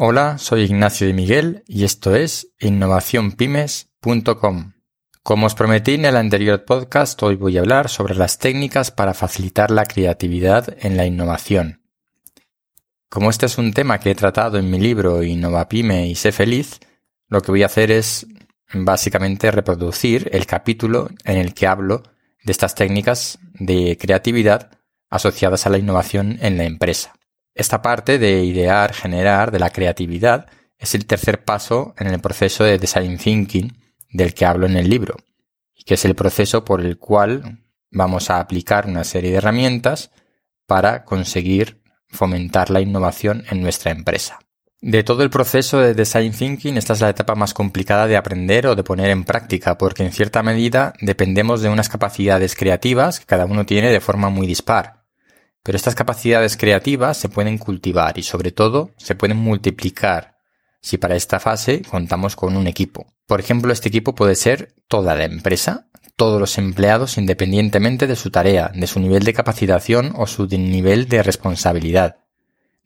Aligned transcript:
Hola, 0.00 0.38
soy 0.38 0.62
Ignacio 0.62 1.08
de 1.08 1.12
Miguel 1.12 1.64
y 1.66 1.82
esto 1.82 2.14
es 2.14 2.52
innovacionpymes.com. 2.60 4.74
Como 5.24 5.46
os 5.46 5.56
prometí 5.56 5.94
en 5.94 6.04
el 6.04 6.14
anterior 6.14 6.64
podcast, 6.64 7.20
hoy 7.24 7.34
voy 7.34 7.56
a 7.56 7.60
hablar 7.62 7.88
sobre 7.88 8.14
las 8.14 8.38
técnicas 8.38 8.92
para 8.92 9.12
facilitar 9.12 9.72
la 9.72 9.86
creatividad 9.86 10.76
en 10.78 10.96
la 10.96 11.04
innovación. 11.04 11.82
Como 13.08 13.28
este 13.28 13.46
es 13.46 13.58
un 13.58 13.72
tema 13.72 13.98
que 13.98 14.12
he 14.12 14.14
tratado 14.14 14.58
en 14.58 14.70
mi 14.70 14.78
libro 14.78 15.24
Innovapyme 15.24 16.06
y 16.06 16.14
sé 16.14 16.30
feliz, 16.30 16.78
lo 17.26 17.40
que 17.40 17.50
voy 17.50 17.64
a 17.64 17.66
hacer 17.66 17.90
es 17.90 18.28
básicamente 18.72 19.50
reproducir 19.50 20.30
el 20.32 20.46
capítulo 20.46 21.08
en 21.24 21.38
el 21.38 21.54
que 21.54 21.66
hablo 21.66 22.04
de 22.44 22.52
estas 22.52 22.76
técnicas 22.76 23.40
de 23.54 23.98
creatividad 24.00 24.78
asociadas 25.10 25.66
a 25.66 25.70
la 25.70 25.78
innovación 25.78 26.38
en 26.40 26.56
la 26.56 26.66
empresa. 26.66 27.17
Esta 27.58 27.82
parte 27.82 28.20
de 28.20 28.44
idear, 28.44 28.94
generar, 28.94 29.50
de 29.50 29.58
la 29.58 29.70
creatividad, 29.70 30.46
es 30.78 30.94
el 30.94 31.06
tercer 31.06 31.44
paso 31.44 31.92
en 31.98 32.06
el 32.06 32.20
proceso 32.20 32.62
de 32.62 32.78
design 32.78 33.18
thinking 33.18 33.76
del 34.10 34.32
que 34.32 34.46
hablo 34.46 34.66
en 34.66 34.76
el 34.76 34.88
libro, 34.88 35.16
y 35.74 35.82
que 35.82 35.94
es 35.94 36.04
el 36.04 36.14
proceso 36.14 36.64
por 36.64 36.80
el 36.80 36.98
cual 36.98 37.64
vamos 37.90 38.30
a 38.30 38.38
aplicar 38.38 38.86
una 38.86 39.02
serie 39.02 39.32
de 39.32 39.38
herramientas 39.38 40.12
para 40.66 41.04
conseguir 41.04 41.82
fomentar 42.06 42.70
la 42.70 42.80
innovación 42.80 43.42
en 43.50 43.60
nuestra 43.60 43.90
empresa. 43.90 44.38
De 44.80 45.02
todo 45.02 45.24
el 45.24 45.30
proceso 45.30 45.80
de 45.80 45.94
design 45.94 46.32
thinking, 46.32 46.76
esta 46.76 46.92
es 46.92 47.00
la 47.00 47.10
etapa 47.10 47.34
más 47.34 47.54
complicada 47.54 48.06
de 48.06 48.16
aprender 48.16 48.68
o 48.68 48.76
de 48.76 48.84
poner 48.84 49.10
en 49.10 49.24
práctica, 49.24 49.76
porque 49.78 50.04
en 50.04 50.12
cierta 50.12 50.44
medida 50.44 50.92
dependemos 51.00 51.60
de 51.60 51.70
unas 51.70 51.88
capacidades 51.88 52.54
creativas 52.54 53.18
que 53.18 53.26
cada 53.26 53.46
uno 53.46 53.66
tiene 53.66 53.90
de 53.90 53.98
forma 53.98 54.28
muy 54.28 54.46
dispar. 54.46 54.97
Pero 55.62 55.76
estas 55.76 55.94
capacidades 55.94 56.56
creativas 56.56 57.16
se 57.16 57.28
pueden 57.28 57.58
cultivar 57.58 58.18
y 58.18 58.22
sobre 58.22 58.52
todo 58.52 58.90
se 58.96 59.14
pueden 59.14 59.36
multiplicar 59.36 60.38
si 60.80 60.96
para 60.96 61.16
esta 61.16 61.40
fase 61.40 61.82
contamos 61.82 62.36
con 62.36 62.56
un 62.56 62.66
equipo. 62.66 63.14
Por 63.26 63.40
ejemplo, 63.40 63.72
este 63.72 63.88
equipo 63.88 64.14
puede 64.14 64.34
ser 64.34 64.74
toda 64.88 65.14
la 65.14 65.24
empresa, 65.24 65.88
todos 66.16 66.40
los 66.40 66.58
empleados 66.58 67.18
independientemente 67.18 68.06
de 68.06 68.16
su 68.16 68.30
tarea, 68.30 68.72
de 68.74 68.86
su 68.86 69.00
nivel 69.00 69.24
de 69.24 69.34
capacitación 69.34 70.12
o 70.16 70.26
su 70.26 70.46
nivel 70.46 71.08
de 71.08 71.22
responsabilidad. 71.22 72.16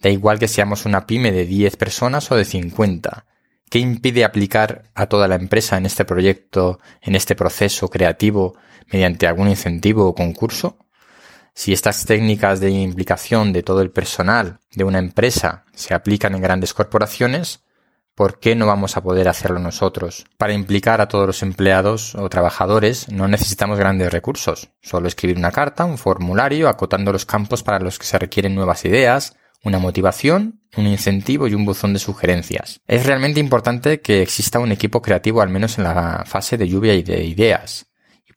Da 0.00 0.10
igual 0.10 0.38
que 0.38 0.48
seamos 0.48 0.84
una 0.84 1.06
pyme 1.06 1.30
de 1.30 1.46
10 1.46 1.76
personas 1.76 2.30
o 2.32 2.36
de 2.36 2.44
50. 2.44 3.26
¿Qué 3.70 3.78
impide 3.78 4.24
aplicar 4.24 4.90
a 4.94 5.06
toda 5.06 5.28
la 5.28 5.36
empresa 5.36 5.78
en 5.78 5.86
este 5.86 6.04
proyecto, 6.04 6.80
en 7.00 7.14
este 7.14 7.36
proceso 7.36 7.88
creativo, 7.88 8.56
mediante 8.92 9.26
algún 9.26 9.48
incentivo 9.48 10.06
o 10.06 10.14
concurso? 10.14 10.76
Si 11.54 11.72
estas 11.72 12.06
técnicas 12.06 12.60
de 12.60 12.70
implicación 12.70 13.52
de 13.52 13.62
todo 13.62 13.82
el 13.82 13.90
personal 13.90 14.60
de 14.74 14.84
una 14.84 14.98
empresa 14.98 15.64
se 15.74 15.94
aplican 15.94 16.34
en 16.34 16.40
grandes 16.40 16.72
corporaciones, 16.72 17.62
¿por 18.14 18.40
qué 18.40 18.54
no 18.56 18.66
vamos 18.66 18.96
a 18.96 19.02
poder 19.02 19.28
hacerlo 19.28 19.58
nosotros? 19.58 20.24
Para 20.38 20.54
implicar 20.54 21.00
a 21.00 21.08
todos 21.08 21.26
los 21.26 21.42
empleados 21.42 22.14
o 22.14 22.28
trabajadores 22.30 23.10
no 23.10 23.28
necesitamos 23.28 23.78
grandes 23.78 24.10
recursos, 24.10 24.70
solo 24.80 25.08
escribir 25.08 25.36
una 25.36 25.52
carta, 25.52 25.84
un 25.84 25.98
formulario, 25.98 26.68
acotando 26.68 27.12
los 27.12 27.26
campos 27.26 27.62
para 27.62 27.80
los 27.80 27.98
que 27.98 28.06
se 28.06 28.18
requieren 28.18 28.54
nuevas 28.54 28.84
ideas, 28.86 29.36
una 29.62 29.78
motivación, 29.78 30.62
un 30.76 30.86
incentivo 30.86 31.46
y 31.48 31.54
un 31.54 31.66
buzón 31.66 31.92
de 31.92 31.98
sugerencias. 31.98 32.80
Es 32.86 33.04
realmente 33.04 33.40
importante 33.40 34.00
que 34.00 34.22
exista 34.22 34.58
un 34.58 34.72
equipo 34.72 35.02
creativo 35.02 35.42
al 35.42 35.50
menos 35.50 35.76
en 35.76 35.84
la 35.84 36.24
fase 36.26 36.56
de 36.56 36.66
lluvia 36.66 36.94
y 36.94 37.02
de 37.02 37.24
ideas 37.24 37.91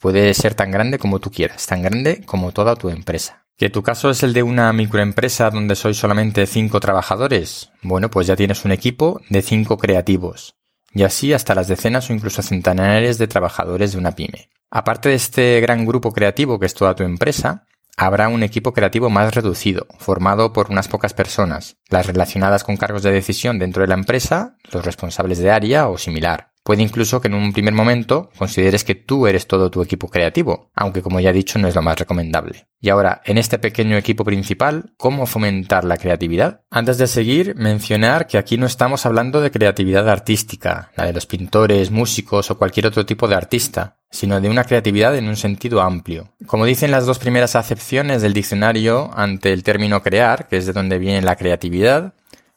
puede 0.06 0.32
ser 0.36 0.54
tan 0.54 0.70
grande 0.70 1.00
como 1.00 1.18
tú 1.18 1.32
quieras, 1.32 1.66
tan 1.66 1.82
grande 1.82 2.22
como 2.28 2.52
toda 2.52 2.76
tu 2.76 2.90
empresa. 2.90 3.48
¿Que 3.58 3.72
tu 3.72 3.82
caso 3.82 4.12
es 4.12 4.22
el 4.22 4.34
de 4.34 4.44
una 4.44 4.72
microempresa 4.72 5.50
donde 5.50 5.74
sois 5.74 5.98
solamente 5.98 6.46
cinco 6.46 6.80
trabajadores? 6.80 7.72
Bueno, 7.82 8.12
pues 8.12 8.28
ya 8.28 8.36
tienes 8.36 8.66
un 8.66 8.72
equipo 8.72 9.20
de 9.32 9.42
cinco 9.42 9.80
creativos. 9.80 10.58
Y 10.94 11.02
así 11.02 11.34
hasta 11.34 11.56
las 11.56 11.68
decenas 11.68 12.08
o 12.08 12.14
incluso 12.14 12.44
centenares 12.44 13.18
de 13.18 13.26
trabajadores 13.26 13.94
de 13.94 13.98
una 13.98 14.12
pyme. 14.12 14.52
Aparte 14.70 15.10
de 15.10 15.16
este 15.16 15.60
gran 15.60 15.88
grupo 15.88 16.14
creativo 16.14 16.60
que 16.60 16.68
es 16.68 16.76
toda 16.76 16.94
tu 16.94 17.02
empresa, 17.02 17.66
habrá 17.98 18.30
un 18.30 18.44
equipo 18.44 18.74
creativo 18.74 19.10
más 19.10 19.34
reducido, 19.34 19.88
formado 19.98 20.54
por 20.54 20.70
unas 20.70 20.88
pocas 20.88 21.16
personas, 21.16 21.78
las 21.90 22.06
relacionadas 22.06 22.64
con 22.64 22.78
cargos 22.78 23.02
de 23.02 23.12
decisión 23.12 23.58
dentro 23.58 23.82
de 23.82 23.88
la 23.88 23.96
empresa, 23.96 24.56
los 24.72 24.86
responsables 24.86 25.40
de 25.40 25.50
área 25.50 25.88
o 25.88 25.98
similar. 25.98 26.52
Puede 26.66 26.82
incluso 26.82 27.22
que 27.22 27.28
en 27.28 27.36
un 27.36 27.54
primer 27.54 27.76
momento 27.76 28.32
consideres 28.40 28.84
que 28.84 28.96
tú 28.96 29.28
eres 29.28 29.46
todo 29.46 29.70
tu 29.70 29.84
equipo 29.84 30.08
creativo, 30.08 30.72
aunque 30.74 31.04
como 31.04 31.20
ya 31.20 31.30
he 31.30 31.34
dicho 31.34 31.60
no 31.60 31.68
es 31.68 31.76
lo 31.76 31.84
más 31.84 32.00
recomendable. 32.00 32.66
Y 32.82 32.90
ahora, 32.90 33.22
en 33.24 33.38
este 33.38 33.60
pequeño 33.60 33.96
equipo 33.98 34.26
principal, 34.26 34.96
¿cómo 34.98 35.28
fomentar 35.28 35.86
la 35.86 35.98
creatividad? 35.98 36.62
Antes 36.72 36.98
de 36.98 37.06
seguir, 37.06 37.54
mencionar 37.56 38.26
que 38.26 38.40
aquí 38.40 38.58
no 38.58 38.66
estamos 38.66 39.06
hablando 39.06 39.42
de 39.42 39.52
creatividad 39.52 40.10
artística, 40.10 40.92
la 40.96 41.06
de 41.06 41.14
los 41.14 41.28
pintores, 41.28 41.92
músicos 41.92 42.50
o 42.50 42.58
cualquier 42.58 42.88
otro 42.88 43.06
tipo 43.06 43.28
de 43.28 43.36
artista, 43.36 44.00
sino 44.10 44.42
de 44.42 44.50
una 44.50 44.64
creatividad 44.64 45.16
en 45.16 45.28
un 45.28 45.36
sentido 45.36 45.84
amplio. 45.84 46.34
Como 46.48 46.66
dicen 46.66 46.90
las 46.90 47.06
dos 47.06 47.20
primeras 47.20 47.56
acepciones 47.56 48.24
del 48.24 48.34
diccionario 48.34 49.12
ante 49.14 49.54
el 49.54 49.62
término 49.62 50.02
crear, 50.02 50.48
que 50.48 50.58
es 50.58 50.66
de 50.66 50.74
donde 50.74 50.98
viene 50.98 51.22
la 51.22 51.36
creatividad, 51.36 52.16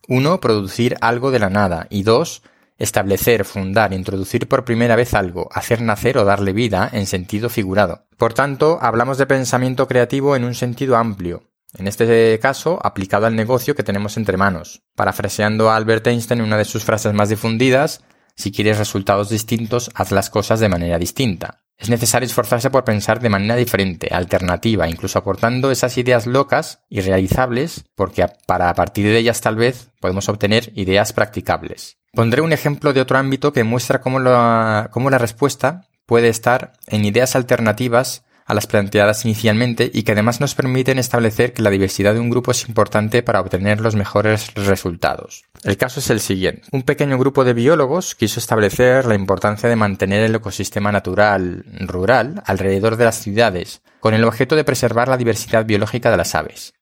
uno, 0.09 0.41
producir 0.41 0.97
algo 1.03 1.31
de 1.31 1.41
la 1.41 1.51
nada 1.51 1.87
y 1.91 2.05
dos, 2.05 2.41
establecer, 2.79 3.45
fundar, 3.45 3.93
introducir 3.93 4.49
por 4.49 4.65
primera 4.65 4.97
vez 4.97 5.15
algo, 5.15 5.49
hacer 5.53 5.83
nacer 5.83 6.17
o 6.17 6.25
darle 6.25 6.53
vida 6.53 6.89
en 6.93 7.07
sentido 7.07 7.49
figurado. 7.51 8.07
Por 8.17 8.35
tanto, 8.35 8.79
hablamos 8.81 9.19
de 9.19 9.27
pensamiento 9.27 9.87
creativo 9.89 10.37
en 10.37 10.45
un 10.45 10.55
sentido 10.55 10.97
amplio, 10.97 11.43
en 11.77 11.87
este 11.87 12.39
caso 12.41 12.79
aplicado 12.83 13.27
al 13.27 13.37
negocio 13.37 13.75
que 13.75 13.83
tenemos 13.83 14.17
entre 14.17 14.37
manos. 14.37 14.83
Parafraseando 14.95 15.71
a 15.71 15.77
Albert 15.77 16.07
Einstein 16.07 16.41
una 16.41 16.57
de 16.57 16.65
sus 16.65 16.85
frases 16.85 17.13
más 17.13 17.29
difundidas, 17.29 18.03
si 18.35 18.53
quieres 18.53 18.79
resultados 18.79 19.31
distintos, 19.31 19.91
haz 19.95 20.13
las 20.13 20.31
cosas 20.31 20.61
de 20.61 20.69
manera 20.69 20.99
distinta. 20.99 21.65
Es 21.77 21.91
necesario 21.91 22.27
esforzarse 22.27 22.71
por 22.71 22.85
pensar 22.85 23.21
de 23.21 23.29
manera 23.29 23.55
diferente, 23.55 24.09
alternativa, 24.13 24.89
incluso 24.89 25.19
aportando 25.19 25.71
esas 25.71 25.97
ideas 25.99 26.27
locas 26.27 26.81
y 26.89 27.01
realizables, 27.01 27.85
porque 27.95 28.27
para 28.47 28.69
a 28.69 28.75
partir 28.75 29.07
de 29.07 29.19
ellas 29.19 29.41
tal 29.41 29.57
vez 29.57 29.91
podemos 30.01 30.29
obtener 30.29 30.73
ideas 30.75 31.13
practicables. 31.13 31.99
Pondré 32.19 32.43
un 32.43 32.53
ejemplo 32.53 32.93
de 32.93 33.01
otro 33.01 33.17
ámbito 33.17 33.53
que 33.53 33.63
muestra 33.63 34.01
cómo 34.01 34.19
la, 34.19 34.89
cómo 34.91 35.09
la 35.09 35.19
respuesta 35.19 35.85
puede 36.05 36.29
estar 36.29 36.73
en 36.89 37.05
ideas 37.05 37.37
alternativas 37.37 38.25
a 38.45 38.55
las 38.55 38.67
planteadas 38.67 39.25
inicialmente 39.25 39.89
y 39.95 40.03
que 40.03 40.11
además 40.11 40.41
nos 40.41 40.57
permiten 40.57 40.99
establecer 40.99 41.53
que 41.53 41.63
la 41.63 41.71
diversidad 41.71 42.15
de 42.15 42.19
un 42.19 42.29
grupo 42.29 42.51
es 42.51 42.67
importante 42.67 43.23
para 43.23 43.39
obtener 43.39 43.81
los 43.81 43.95
mejores 43.95 44.53
resultados. 44.55 45.45
El 45.63 45.77
caso 45.77 46.01
es 46.01 46.11
el 46.11 46.19
siguiente. 46.19 46.63
Un 46.73 46.83
pequeño 46.83 47.19
grupo 47.19 47.45
de 47.45 47.55
biólogos 47.55 48.17
quiso 48.17 48.41
establecer 48.41 49.07
la 49.07 49.15
importancia 49.15 49.69
de 49.69 49.77
mantener 49.77 50.25
el 50.25 50.35
ecosistema 50.35 50.91
natural 50.91 51.67
rural 51.83 52.43
alrededor 52.47 52.97
de 52.97 53.05
las 53.05 53.19
ciudades, 53.21 53.81
con 54.01 54.13
el 54.13 54.25
objeto 54.25 54.57
de 54.57 54.65
preservar 54.65 55.07
la 55.07 55.19
diversidad 55.19 55.65
biológica 55.65 56.11
de 56.11 56.17
las 56.17 56.35
aves. 56.35 56.75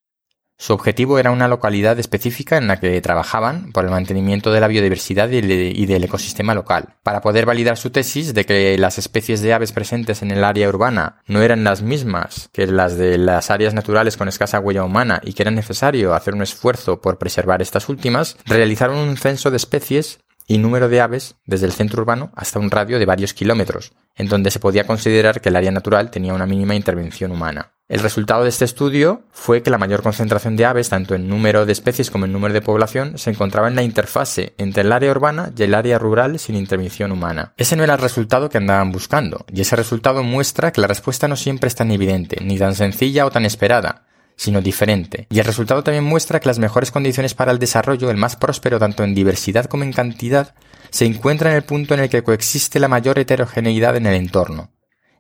Su 0.59 0.73
objetivo 0.73 1.19
era 1.19 1.31
una 1.31 1.49
localidad 1.49 1.99
específica 1.99 2.57
en 2.57 2.67
la 2.67 2.81
que 2.81 3.01
trabajaban 3.03 3.73
por 3.73 3.85
el 3.85 3.91
mantenimiento 3.91 4.53
de 4.53 4.61
la 4.61 4.69
biodiversidad 4.69 5.29
y 5.29 5.87
del 5.87 6.05
ecosistema 6.05 6.55
local. 6.55 6.95
Para 7.03 7.21
poder 7.21 7.45
validar 7.45 7.77
su 7.77 7.91
tesis 7.91 8.33
de 8.33 8.47
que 8.47 8.79
las 8.79 8.99
especies 8.99 9.43
de 9.43 9.53
aves 9.53 9.73
presentes 9.73 10.23
en 10.23 10.31
el 10.31 10.43
área 10.45 10.69
urbana 10.69 11.21
no 11.27 11.43
eran 11.43 11.63
las 11.63 11.83
mismas 11.83 12.49
que 12.53 12.67
las 12.67 12.97
de 12.97 13.19
las 13.19 13.51
áreas 13.51 13.75
naturales 13.75 14.17
con 14.17 14.29
escasa 14.29 14.59
huella 14.59 14.85
humana 14.85 15.21
y 15.23 15.35
que 15.35 15.43
era 15.43 15.51
necesario 15.51 16.15
hacer 16.15 16.35
un 16.35 16.43
esfuerzo 16.43 17.01
por 17.03 17.19
preservar 17.19 17.61
estas 17.61 17.89
últimas, 17.89 18.37
realizaron 18.47 18.97
un 18.97 19.17
censo 19.19 19.51
de 19.51 19.59
especies 19.59 20.21
y 20.47 20.59
número 20.59 20.89
de 20.89 21.01
aves 21.01 21.37
desde 21.45 21.67
el 21.67 21.73
centro 21.73 22.03
urbano 22.03 22.31
hasta 22.35 22.59
un 22.59 22.71
radio 22.71 22.99
de 22.99 23.07
varios 23.07 23.35
kilómetros, 23.35 23.93
en 24.15 24.29
donde 24.29 24.51
se 24.51 24.61
podía 24.61 24.87
considerar 24.87 25.41
que 25.41 25.49
el 25.49 25.57
área 25.57 25.71
natural 25.71 26.11
tenía 26.11 26.35
una 26.35 26.47
mínima 26.47 26.75
intervención 26.75 27.33
humana. 27.33 27.73
El 27.89 28.01
resultado 28.01 28.43
de 28.43 28.49
este 28.49 28.65
estudio 28.65 29.23
fue 29.31 29.63
que 29.63 29.71
la 29.71 29.79
mayor 29.79 30.03
concentración 30.03 30.57
de 30.57 30.65
aves, 30.65 30.89
tanto 30.89 31.15
en 31.15 31.29
número 31.29 31.67
de 31.67 31.73
especies 31.73 32.11
como 32.11 32.25
en 32.25 32.33
número 32.33 32.53
de 32.53 32.61
población, 32.61 33.17
se 33.17 33.31
encontraba 33.31 33.69
en 33.69 33.77
la 33.77 33.85
interfase 33.85 34.55
entre 34.59 34.83
el 34.83 34.91
área 34.91 35.13
urbana 35.13 35.53
y 35.57 35.63
el 35.63 35.73
área 35.73 35.97
rural 35.97 36.41
sin 36.41 36.57
intervención 36.57 37.13
humana. 37.13 37.53
Ese 37.57 37.77
no 37.77 37.85
era 37.85 37.95
el 37.95 38.01
resultado 38.01 38.51
que 38.51 38.59
andaban 38.59 38.91
buscando, 38.91 39.47
y 39.53 39.61
ese 39.61 39.77
resultado 39.77 40.25
muestra 40.25 40.73
que 40.73 40.81
la 40.81 40.89
respuesta 40.89 41.29
no 41.29 41.37
siempre 41.37 41.69
es 41.69 41.77
tan 41.77 41.93
evidente, 41.93 42.39
ni 42.43 42.59
tan 42.59 42.75
sencilla 42.75 43.25
o 43.25 43.31
tan 43.31 43.45
esperada, 43.45 44.06
sino 44.37 44.61
diferente. 44.61 45.27
Y 45.31 45.39
el 45.39 45.47
resultado 45.47 45.83
también 45.83 46.05
muestra 46.05 46.41
que 46.41 46.49
las 46.49 46.59
mejores 46.59 46.91
condiciones 46.91 47.35
para 47.35 47.53
el 47.53 47.59
desarrollo, 47.59 48.11
el 48.11 48.17
más 48.17 48.37
próspero 48.37 48.79
tanto 48.79 49.03
en 49.03 49.15
diversidad 49.15 49.65
como 49.65 49.83
en 49.83 49.93
cantidad, 49.93 50.55
se 50.91 51.07
encuentra 51.07 51.51
en 51.51 51.57
el 51.57 51.65
punto 51.65 51.95
en 51.95 52.01
el 52.01 52.11
que 52.11 52.23
coexiste 52.23 52.79
la 52.79 52.89
mayor 52.89 53.19
heterogeneidad 53.19 53.97
en 53.97 54.07
el 54.07 54.15
entorno. 54.15 54.71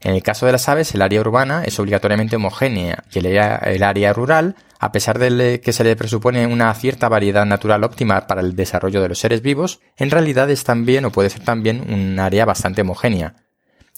En 0.00 0.14
el 0.14 0.22
caso 0.22 0.46
de 0.46 0.52
las 0.52 0.68
aves, 0.68 0.94
el 0.94 1.02
área 1.02 1.20
urbana 1.20 1.64
es 1.64 1.80
obligatoriamente 1.80 2.36
homogénea 2.36 3.04
y 3.12 3.18
el 3.18 3.82
área, 3.82 4.12
rural, 4.12 4.54
a 4.78 4.92
pesar 4.92 5.18
de 5.18 5.60
que 5.60 5.72
se 5.72 5.84
le 5.84 5.96
presupone 5.96 6.46
una 6.46 6.72
cierta 6.74 7.08
variedad 7.08 7.46
natural 7.46 7.82
óptima 7.82 8.26
para 8.26 8.42
el 8.42 8.54
desarrollo 8.54 9.00
de 9.00 9.08
los 9.08 9.18
seres 9.18 9.40
vivos, 9.40 9.80
en 9.96 10.10
realidad 10.10 10.50
es 10.50 10.64
también 10.64 11.06
o 11.06 11.10
puede 11.10 11.30
ser 11.30 11.44
también 11.44 11.92
un 11.92 12.20
área 12.20 12.44
bastante 12.44 12.82
homogénea. 12.82 13.45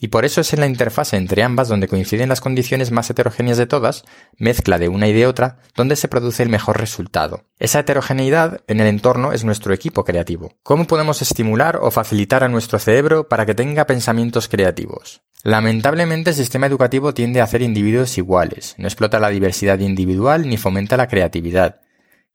Y 0.00 0.08
por 0.08 0.24
eso 0.24 0.40
es 0.40 0.52
en 0.52 0.60
la 0.60 0.66
interfase 0.66 1.16
entre 1.16 1.42
ambas 1.42 1.68
donde 1.68 1.88
coinciden 1.88 2.28
las 2.28 2.40
condiciones 2.40 2.92
más 2.92 3.10
heterogéneas 3.10 3.58
de 3.58 3.66
todas, 3.66 4.04
mezcla 4.36 4.78
de 4.78 4.88
una 4.88 5.08
y 5.08 5.12
de 5.12 5.26
otra, 5.26 5.58
donde 5.74 5.96
se 5.96 6.08
produce 6.08 6.42
el 6.42 6.48
mejor 6.48 6.78
resultado. 6.78 7.44
Esa 7.58 7.80
heterogeneidad 7.80 8.60
en 8.68 8.80
el 8.80 8.86
entorno 8.86 9.32
es 9.32 9.44
nuestro 9.44 9.74
equipo 9.74 10.04
creativo. 10.04 10.54
¿Cómo 10.62 10.86
podemos 10.86 11.20
estimular 11.20 11.78
o 11.82 11.90
facilitar 11.90 12.44
a 12.44 12.48
nuestro 12.48 12.78
cerebro 12.78 13.28
para 13.28 13.44
que 13.44 13.54
tenga 13.54 13.86
pensamientos 13.86 14.48
creativos? 14.48 15.22
Lamentablemente 15.42 16.30
el 16.30 16.36
sistema 16.36 16.66
educativo 16.66 17.14
tiende 17.14 17.40
a 17.40 17.44
hacer 17.44 17.62
individuos 17.62 18.18
iguales, 18.18 18.74
no 18.78 18.86
explota 18.86 19.20
la 19.20 19.30
diversidad 19.30 19.78
individual 19.78 20.48
ni 20.48 20.56
fomenta 20.56 20.96
la 20.96 21.08
creatividad. 21.08 21.80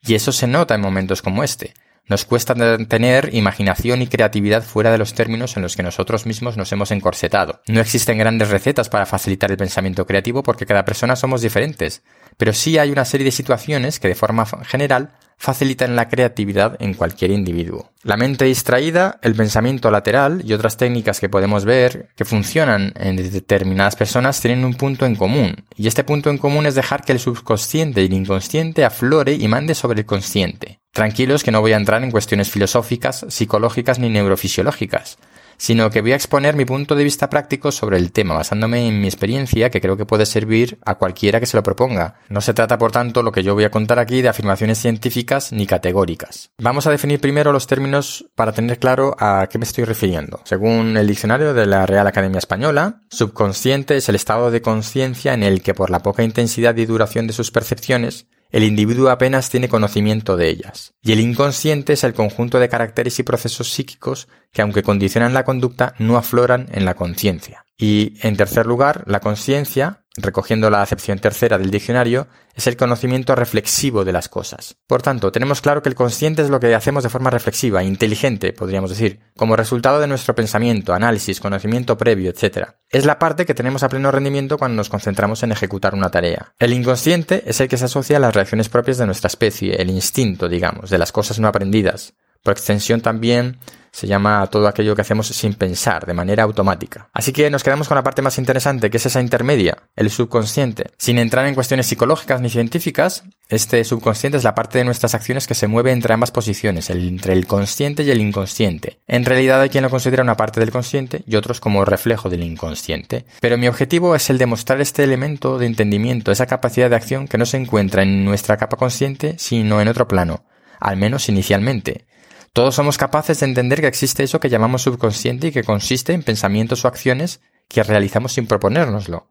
Y 0.01 0.15
eso 0.15 0.33
se 0.33 0.47
nota 0.47 0.75
en 0.75 0.81
momentos 0.81 1.21
como 1.21 1.43
este. 1.43 1.73
Nos 2.07 2.25
cuesta 2.25 2.53
tener 2.87 3.33
imaginación 3.33 4.01
y 4.01 4.07
creatividad 4.07 4.63
fuera 4.63 4.91
de 4.91 4.97
los 4.97 5.13
términos 5.13 5.55
en 5.55 5.63
los 5.63 5.77
que 5.77 5.83
nosotros 5.83 6.25
mismos 6.25 6.57
nos 6.57 6.71
hemos 6.73 6.91
encorsetado. 6.91 7.61
No 7.67 7.79
existen 7.79 8.17
grandes 8.17 8.49
recetas 8.49 8.89
para 8.89 9.05
facilitar 9.05 9.51
el 9.51 9.57
pensamiento 9.57 10.05
creativo 10.05 10.43
porque 10.43 10.65
cada 10.65 10.83
persona 10.83 11.15
somos 11.15 11.41
diferentes, 11.41 12.03
pero 12.35 12.51
sí 12.51 12.77
hay 12.77 12.91
una 12.91 13.05
serie 13.05 13.25
de 13.25 13.31
situaciones 13.31 14.01
que 14.01 14.09
de 14.09 14.15
forma 14.15 14.45
general 14.65 15.13
facilitan 15.37 15.95
la 15.95 16.09
creatividad 16.09 16.75
en 16.79 16.93
cualquier 16.93 17.31
individuo. 17.31 17.91
La 18.03 18.17
mente 18.17 18.45
distraída, 18.45 19.19
el 19.21 19.35
pensamiento 19.35 19.89
lateral 19.89 20.41
y 20.45 20.53
otras 20.53 20.77
técnicas 20.77 21.19
que 21.19 21.29
podemos 21.29 21.65
ver 21.65 22.09
que 22.15 22.25
funcionan 22.25 22.93
en 22.97 23.15
determinadas 23.15 23.95
personas 23.95 24.41
tienen 24.41 24.65
un 24.65 24.75
punto 24.75 25.05
en 25.05 25.15
común, 25.15 25.65
y 25.75 25.87
este 25.87 26.03
punto 26.03 26.29
en 26.29 26.37
común 26.37 26.65
es 26.65 26.75
dejar 26.75 27.03
que 27.03 27.13
el 27.13 27.19
subconsciente 27.19 28.01
y 28.01 28.05
el 28.05 28.13
inconsciente 28.13 28.85
aflore 28.85 29.33
y 29.33 29.47
mande 29.47 29.73
sobre 29.73 30.01
el 30.01 30.05
consciente. 30.05 30.82
Tranquilos 30.93 31.43
que 31.43 31.51
no 31.51 31.59
voy 31.59 31.73
a 31.73 31.77
entrar 31.77 32.03
en 32.03 32.11
cuestiones 32.11 32.51
filosóficas, 32.51 33.25
psicológicas 33.27 33.99
ni 33.99 34.09
neurofisiológicas 34.09 35.17
sino 35.57 35.89
que 35.89 36.01
voy 36.01 36.11
a 36.11 36.15
exponer 36.15 36.55
mi 36.55 36.65
punto 36.65 36.95
de 36.95 37.03
vista 37.03 37.29
práctico 37.29 37.71
sobre 37.71 37.97
el 37.97 38.11
tema, 38.11 38.35
basándome 38.35 38.87
en 38.87 38.99
mi 38.99 39.07
experiencia 39.07 39.69
que 39.69 39.81
creo 39.81 39.97
que 39.97 40.05
puede 40.05 40.25
servir 40.25 40.77
a 40.85 40.95
cualquiera 40.95 41.39
que 41.39 41.45
se 41.45 41.57
lo 41.57 41.63
proponga. 41.63 42.15
No 42.29 42.41
se 42.41 42.53
trata, 42.53 42.77
por 42.77 42.91
tanto, 42.91 43.23
lo 43.23 43.31
que 43.31 43.43
yo 43.43 43.53
voy 43.53 43.63
a 43.63 43.71
contar 43.71 43.99
aquí 43.99 44.21
de 44.21 44.29
afirmaciones 44.29 44.79
científicas 44.79 45.51
ni 45.51 45.65
categóricas. 45.65 46.51
Vamos 46.59 46.87
a 46.87 46.91
definir 46.91 47.19
primero 47.19 47.51
los 47.51 47.67
términos 47.67 48.25
para 48.35 48.51
tener 48.51 48.79
claro 48.79 49.15
a 49.19 49.47
qué 49.49 49.57
me 49.57 49.65
estoy 49.65 49.85
refiriendo. 49.85 50.41
Según 50.43 50.97
el 50.97 51.07
diccionario 51.07 51.53
de 51.53 51.65
la 51.65 51.85
Real 51.85 52.07
Academia 52.07 52.39
Española, 52.39 53.01
subconsciente 53.09 53.95
es 53.95 54.09
el 54.09 54.15
estado 54.15 54.51
de 54.51 54.61
conciencia 54.61 55.33
en 55.33 55.43
el 55.43 55.61
que 55.61 55.73
por 55.73 55.89
la 55.89 56.03
poca 56.03 56.23
intensidad 56.23 56.75
y 56.75 56.85
duración 56.85 57.27
de 57.27 57.33
sus 57.33 57.51
percepciones 57.51 58.27
el 58.53 58.63
individuo 58.63 59.09
apenas 59.09 59.49
tiene 59.49 59.67
conocimiento 59.67 60.37
de 60.37 60.47
ellas, 60.47 60.93
y 61.01 61.11
el 61.11 61.19
inconsciente 61.19 61.93
es 61.93 62.03
el 62.03 62.13
conjunto 62.13 62.59
de 62.59 62.69
caracteres 62.69 63.17
y 63.17 63.23
procesos 63.23 63.73
psíquicos 63.73 64.27
que 64.51 64.61
aunque 64.61 64.83
condicionan 64.83 65.33
la 65.33 65.43
conducta 65.43 65.95
no 65.97 66.17
afloran 66.17 66.69
en 66.71 66.85
la 66.85 66.93
conciencia. 66.93 67.65
Y 67.77 68.13
en 68.21 68.37
tercer 68.37 68.67
lugar, 68.67 69.03
la 69.07 69.19
conciencia 69.21 70.02
recogiendo 70.15 70.69
la 70.69 70.81
acepción 70.81 71.19
tercera 71.19 71.57
del 71.57 71.71
diccionario, 71.71 72.27
es 72.55 72.67
el 72.67 72.77
conocimiento 72.77 73.35
reflexivo 73.35 74.05
de 74.05 74.11
las 74.11 74.29
cosas. 74.29 74.77
Por 74.85 75.01
tanto, 75.01 75.31
tenemos 75.31 75.61
claro 75.61 75.81
que 75.81 75.89
el 75.89 75.95
consciente 75.95 76.43
es 76.43 76.49
lo 76.49 76.59
que 76.59 76.75
hacemos 76.75 77.03
de 77.03 77.09
forma 77.09 77.31
reflexiva, 77.31 77.83
inteligente, 77.83 78.53
podríamos 78.53 78.91
decir, 78.91 79.19
como 79.35 79.55
resultado 79.55 79.99
de 79.99 80.07
nuestro 80.07 80.35
pensamiento, 80.35 80.93
análisis, 80.93 81.39
conocimiento 81.39 81.97
previo, 81.97 82.29
etc. 82.29 82.69
Es 82.89 83.05
la 83.05 83.17
parte 83.17 83.45
que 83.45 83.55
tenemos 83.55 83.81
a 83.81 83.89
pleno 83.89 84.11
rendimiento 84.11 84.57
cuando 84.57 84.77
nos 84.77 84.89
concentramos 84.89 85.41
en 85.41 85.51
ejecutar 85.51 85.95
una 85.95 86.11
tarea. 86.11 86.53
El 86.59 86.73
inconsciente 86.73 87.43
es 87.47 87.59
el 87.59 87.67
que 87.67 87.77
se 87.77 87.85
asocia 87.85 88.17
a 88.17 88.19
las 88.19 88.35
reacciones 88.35 88.69
propias 88.69 88.99
de 88.99 89.07
nuestra 89.07 89.29
especie, 89.29 89.81
el 89.81 89.89
instinto, 89.89 90.47
digamos, 90.47 90.91
de 90.91 90.99
las 90.99 91.11
cosas 91.11 91.39
no 91.39 91.47
aprendidas. 91.47 92.13
Por 92.43 92.51
extensión 92.51 93.01
también 93.01 93.57
se 93.93 94.07
llama 94.07 94.45
todo 94.47 94.67
aquello 94.67 94.95
que 94.95 95.01
hacemos 95.03 95.27
sin 95.27 95.53
pensar, 95.53 96.07
de 96.07 96.15
manera 96.15 96.43
automática. 96.43 97.09
Así 97.13 97.31
que 97.31 97.49
nos 97.51 97.63
quedamos 97.63 97.87
con 97.87 97.95
la 97.95 98.03
parte 98.03 98.23
más 98.23 98.39
interesante, 98.39 98.89
que 98.89 98.97
es 98.97 99.05
esa 99.05 99.21
intermedia, 99.21 99.77
el 99.95 100.09
subconsciente. 100.09 100.89
Sin 100.97 101.19
entrar 101.19 101.45
en 101.45 101.53
cuestiones 101.53 101.85
psicológicas 101.85 102.41
ni 102.41 102.49
científicas, 102.49 103.23
este 103.49 103.83
subconsciente 103.83 104.39
es 104.39 104.43
la 104.43 104.55
parte 104.55 104.79
de 104.79 104.83
nuestras 104.83 105.13
acciones 105.13 105.45
que 105.45 105.53
se 105.53 105.67
mueve 105.67 105.91
entre 105.91 106.11
ambas 106.11 106.31
posiciones, 106.31 106.89
entre 106.89 107.33
el 107.33 107.45
consciente 107.45 108.01
y 108.01 108.09
el 108.09 108.19
inconsciente. 108.19 108.99
En 109.07 109.25
realidad 109.25 109.61
hay 109.61 109.69
quien 109.69 109.83
lo 109.83 109.91
considera 109.91 110.23
una 110.23 110.37
parte 110.37 110.59
del 110.59 110.71
consciente 110.71 111.23
y 111.27 111.35
otros 111.35 111.59
como 111.59 111.85
reflejo 111.85 112.29
del 112.29 112.43
inconsciente. 112.43 113.25
Pero 113.41 113.59
mi 113.59 113.67
objetivo 113.67 114.15
es 114.15 114.27
el 114.31 114.39
de 114.39 114.47
mostrar 114.47 114.81
este 114.81 115.03
elemento 115.03 115.59
de 115.59 115.67
entendimiento, 115.67 116.31
esa 116.31 116.47
capacidad 116.47 116.89
de 116.89 116.95
acción 116.95 117.27
que 117.27 117.37
no 117.37 117.45
se 117.45 117.57
encuentra 117.57 118.01
en 118.01 118.25
nuestra 118.25 118.57
capa 118.57 118.75
consciente, 118.75 119.35
sino 119.37 119.79
en 119.81 119.87
otro 119.87 120.07
plano, 120.07 120.45
al 120.79 120.97
menos 120.97 121.29
inicialmente. 121.29 122.07
Todos 122.53 122.75
somos 122.75 122.99
capaces 122.99 123.39
de 123.39 123.47
entender 123.47 123.81
que 123.81 123.87
existe 123.87 124.21
eso 124.21 124.39
que 124.39 124.47
llamamos 124.47 124.83
subconsciente 124.83 125.47
y 125.47 125.51
que 125.51 125.63
consiste 125.63 126.13
en 126.13 126.21
pensamientos 126.21 126.85
o 126.85 126.87
acciones 126.87 127.41
que 127.67 127.81
realizamos 127.81 128.33
sin 128.33 128.45
proponérnoslo, 128.45 129.27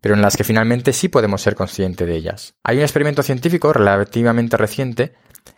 pero 0.00 0.14
en 0.14 0.22
las 0.22 0.38
que 0.38 0.44
finalmente 0.44 0.94
sí 0.94 1.08
podemos 1.08 1.42
ser 1.42 1.54
conscientes 1.54 2.06
de 2.06 2.16
ellas. 2.16 2.54
Hay 2.64 2.78
un 2.78 2.82
experimento 2.82 3.22
científico 3.22 3.74
relativamente 3.74 4.56
reciente 4.56 5.12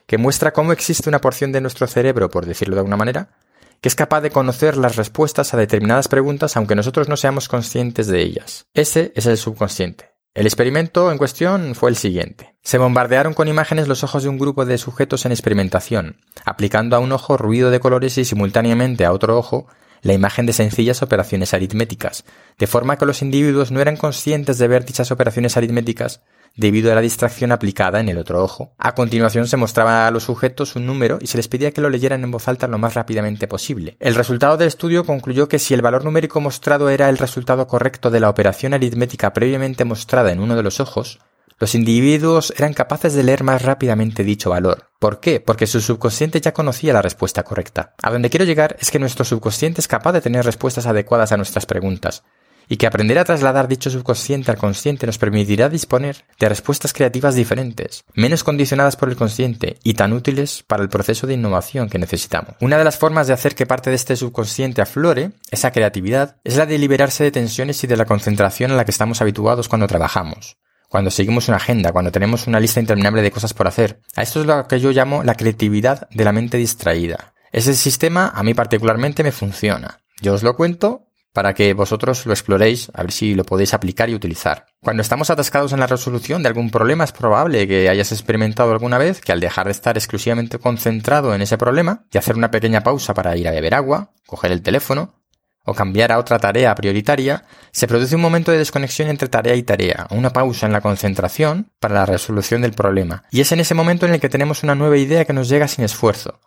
que 0.09 0.19
muestra 0.19 0.53
cómo 0.53 0.73
existe 0.73 1.09
una 1.09 1.21
porción 1.21 1.53
de 1.53 1.61
nuestro 1.61 1.87
cerebro, 1.87 2.31
por 2.31 2.47
decirlo 2.47 2.75
de 2.75 2.81
alguna 2.81 2.97
manera, 2.97 3.37
que 3.81 3.89
es 3.89 3.95
capaz 3.95 4.21
de 4.21 4.31
conocer 4.31 4.77
las 4.77 4.97
respuestas 4.97 5.55
a 5.55 5.57
determinadas 5.57 6.09
preguntas 6.09 6.57
aunque 6.57 6.75
nosotros 6.75 7.09
no 7.09 7.17
seamos 7.17 7.47
conscientes 7.47 8.09
de 8.09 8.23
ellas. 8.23 8.67
Ese 8.75 9.13
es 9.15 9.27
el 9.27 9.37
subconsciente. 9.37 10.14
El 10.35 10.47
experimento 10.47 11.13
en 11.13 11.19
cuestión 11.19 11.77
fue 11.77 11.91
el 11.91 11.97
siguiente. 11.97 12.57
Se 12.61 12.77
bombardearon 12.77 13.35
con 13.35 13.47
imágenes 13.47 13.87
los 13.87 14.03
ojos 14.03 14.25
de 14.25 14.29
un 14.29 14.37
grupo 14.37 14.65
de 14.65 14.79
sujetos 14.79 15.25
en 15.25 15.31
experimentación, 15.31 16.17
aplicando 16.45 16.97
a 16.97 16.99
un 16.99 17.13
ojo 17.13 17.37
ruido 17.37 17.71
de 17.71 17.79
colores 17.79 18.19
y 18.19 18.25
simultáneamente 18.25 19.05
a 19.05 19.13
otro 19.13 19.39
ojo 19.39 19.69
la 20.03 20.13
imagen 20.13 20.45
de 20.45 20.53
sencillas 20.53 21.03
operaciones 21.03 21.55
aritméticas, 21.55 22.25
de 22.59 22.67
forma 22.67 22.99
que 22.99 23.07
los 23.07 23.23
individuos 23.23 23.71
no 23.71 23.81
eran 23.81 23.97
conscientes 23.97 24.59
de 24.59 24.67
ver 24.67 24.85
dichas 24.85 25.13
operaciones 25.13 25.57
aritméticas 25.57 26.21
debido 26.57 26.93
a 26.93 26.95
la 26.95 27.01
distracción 27.01 27.53
aplicada 27.53 28.01
en 28.01 28.09
el 28.09 28.19
otro 28.19 28.43
ojo. 28.43 28.75
A 28.79 28.95
continuación 28.95 29.47
se 29.47 29.57
mostraba 29.57 30.07
a 30.07 30.11
los 30.11 30.25
sujetos 30.25 30.77
un 30.77 30.87
número 30.87 31.19
y 31.21 31.27
se 31.27 31.37
les 31.37 31.49
pedía 31.49 31.73
que 31.73 31.81
lo 31.81 31.91
leyeran 31.91 32.23
en 32.25 32.31
voz 32.31 32.49
alta 32.49 32.69
lo 32.69 32.79
más 32.79 32.95
rápidamente 32.95 33.49
posible. 33.49 33.97
El 34.01 34.15
resultado 34.15 34.57
del 34.57 34.69
estudio 34.69 35.05
concluyó 35.05 35.49
que 35.49 35.59
si 35.59 35.75
el 35.75 35.83
valor 35.83 36.05
numérico 36.05 36.41
mostrado 36.41 36.89
era 36.89 37.09
el 37.09 37.19
resultado 37.19 37.67
correcto 37.67 38.11
de 38.11 38.21
la 38.21 38.31
operación 38.31 38.75
aritmética 38.75 39.33
previamente 39.33 39.85
mostrada 39.85 40.33
en 40.33 40.41
uno 40.41 40.57
de 40.57 40.63
los 40.63 40.81
ojos, 40.81 41.21
los 41.59 41.75
individuos 41.77 42.53
eran 42.57 42.75
capaces 42.75 43.15
de 43.15 43.23
leer 43.23 43.45
más 43.45 43.63
rápidamente 43.63 44.25
dicho 44.25 44.51
valor. 44.51 44.91
¿Por 44.99 45.21
qué? 45.21 45.39
Porque 45.41 45.69
su 45.69 45.81
subconsciente 45.81 46.41
ya 46.41 46.53
conocía 46.53 46.93
la 46.93 47.03
respuesta 47.03 47.45
correcta. 47.45 47.95
A 48.03 48.11
donde 48.11 48.29
quiero 48.29 48.45
llegar 48.45 48.77
es 48.81 48.91
que 48.91 48.99
nuestro 48.99 49.25
subconsciente 49.25 49.81
es 49.81 49.87
capaz 49.87 50.13
de 50.13 50.21
tener 50.21 50.45
respuestas 50.45 50.87
adecuadas 50.87 51.31
a 51.31 51.37
nuestras 51.37 51.65
preguntas, 51.65 52.25
y 52.69 52.77
que 52.77 52.87
aprender 52.87 53.19
a 53.19 53.25
trasladar 53.25 53.69
dicho 53.69 53.91
subconsciente 53.91 54.51
al 54.51 54.57
consciente 54.57 55.07
nos 55.07 55.19
permitirá 55.19 55.69
disponer 55.69 56.25
de 56.39 56.49
respuestas 56.49 56.93
creativas 56.93 57.35
diferentes, 57.35 58.05
menos 58.15 58.45
condicionadas 58.45 58.97
por 58.97 59.09
el 59.09 59.17
consciente 59.17 59.79
y 59.83 59.95
tan 59.95 60.13
útiles 60.13 60.65
para 60.67 60.83
el 60.83 60.89
proceso 60.89 61.27
de 61.27 61.35
innovación 61.35 61.89
que 61.89 61.99
necesitamos. 61.99 62.55
Una 62.61 62.79
de 62.79 62.85
las 62.85 62.99
formas 62.99 63.27
de 63.27 63.33
hacer 63.33 63.55
que 63.55 63.67
parte 63.67 63.91
de 63.91 63.97
este 63.97 64.17
subconsciente 64.17 64.83
aflore, 64.83 65.33
esa 65.51 65.71
creatividad, 65.71 66.37
es 66.45 66.57
la 66.57 66.67
de 66.67 66.79
liberarse 66.79 67.25
de 67.25 67.31
tensiones 67.31 67.83
y 67.85 67.87
de 67.87 67.97
la 67.97 68.07
concentración 68.07 68.71
a 68.71 68.77
la 68.77 68.85
que 68.85 68.91
estamos 68.91 69.21
habituados 69.21 69.69
cuando 69.69 69.87
trabajamos 69.87 70.57
cuando 70.95 71.11
seguimos 71.11 71.49
una 71.49 71.57
agenda, 71.57 71.91
cuando 71.91 72.13
tenemos 72.13 72.47
una 72.47 72.61
lista 72.61 72.79
interminable 72.79 73.21
de 73.21 73.33
cosas 73.33 73.53
por 73.53 73.67
hacer. 73.67 74.01
A 74.15 74.23
esto 74.23 74.41
es 74.41 74.47
lo 74.47 74.69
que 74.69 74.79
yo 74.79 74.93
llamo 74.93 75.25
la 75.25 75.35
creatividad 75.35 76.09
de 76.11 76.25
la 76.25 76.31
mente 76.31 76.57
distraída. 76.57 77.35
Ese 77.51 77.75
sistema 77.75 78.31
a 78.33 78.45
mí 78.45 78.55
particularmente 78.55 79.25
me 79.25 79.33
funciona. 79.33 79.99
Yo 80.21 80.35
os 80.35 80.45
lo 80.45 80.55
cuento 80.55 81.09
para 81.35 81.53
que 81.53 81.75
vosotros 81.75 82.27
lo 82.27 82.33
exploréis, 82.33 82.91
a 82.95 83.03
ver 83.03 83.11
si 83.11 83.35
lo 83.35 83.45
podéis 83.45 83.75
aplicar 83.75 84.09
y 84.09 84.15
utilizar. 84.15 84.67
Cuando 84.81 85.03
estamos 85.03 85.31
atascados 85.31 85.73
en 85.73 85.81
la 85.81 85.89
resolución 85.89 86.43
de 86.43 86.49
algún 86.49 86.71
problema 86.71 87.03
es 87.03 87.11
probable 87.11 87.67
que 87.67 87.89
hayas 87.89 88.13
experimentado 88.13 88.71
alguna 88.71 88.99
vez 88.99 89.21
que 89.21 89.33
al 89.33 89.41
dejar 89.41 89.67
de 89.67 89.73
estar 89.73 89.99
exclusivamente 89.99 90.61
concentrado 90.61 91.35
en 91.35 91.43
ese 91.43 91.59
problema 91.59 92.05
y 92.13 92.19
hacer 92.19 92.37
una 92.37 92.53
pequeña 92.53 92.83
pausa 92.83 93.15
para 93.15 93.37
ir 93.37 93.49
a 93.49 93.51
beber 93.51 93.75
agua, 93.75 94.13
coger 94.27 94.53
el 94.53 94.63
teléfono 94.63 95.25
o 95.65 95.75
cambiar 95.75 96.13
a 96.13 96.19
otra 96.19 96.39
tarea 96.39 96.73
prioritaria, 96.77 97.45
se 97.73 97.89
produce 97.89 98.15
un 98.15 98.23
momento 98.23 98.53
de 98.53 98.59
desconexión 98.59 99.09
entre 99.09 99.29
tarea 99.29 99.57
y 99.57 99.65
tarea, 99.65 100.07
una 100.11 100.31
pausa 100.31 100.67
en 100.67 100.73
la 100.73 100.83
concentración 100.83 101.73
para 101.81 101.95
la 101.95 102.07
resolución 102.07 102.63
del 102.63 102.75
problema. 102.75 103.25
Y 103.33 103.41
es 103.41 103.51
en 103.51 103.59
ese 103.59 103.75
momento 103.75 104.07
en 104.07 104.15
el 104.15 104.21
que 104.21 104.29
tenemos 104.29 104.63
una 104.63 104.77
nueva 104.77 104.99
idea 104.99 105.25
que 105.25 105.33
nos 105.33 105.49
llega 105.49 105.67
sin 105.67 105.85
esfuerzo, 105.85 106.39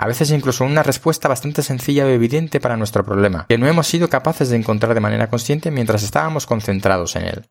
a 0.00 0.06
veces 0.06 0.30
incluso 0.30 0.64
una 0.64 0.82
respuesta 0.82 1.28
bastante 1.28 1.62
sencilla 1.62 2.06
o 2.06 2.08
evidente 2.08 2.58
para 2.58 2.78
nuestro 2.78 3.04
problema, 3.04 3.44
que 3.46 3.58
no 3.58 3.68
hemos 3.68 3.86
sido 3.86 4.08
capaces 4.08 4.48
de 4.48 4.56
encontrar 4.56 4.94
de 4.94 5.00
manera 5.00 5.28
consciente 5.28 5.70
mientras 5.70 6.02
estábamos 6.02 6.46
concentrados 6.46 7.16
en 7.16 7.26
él. 7.26 7.50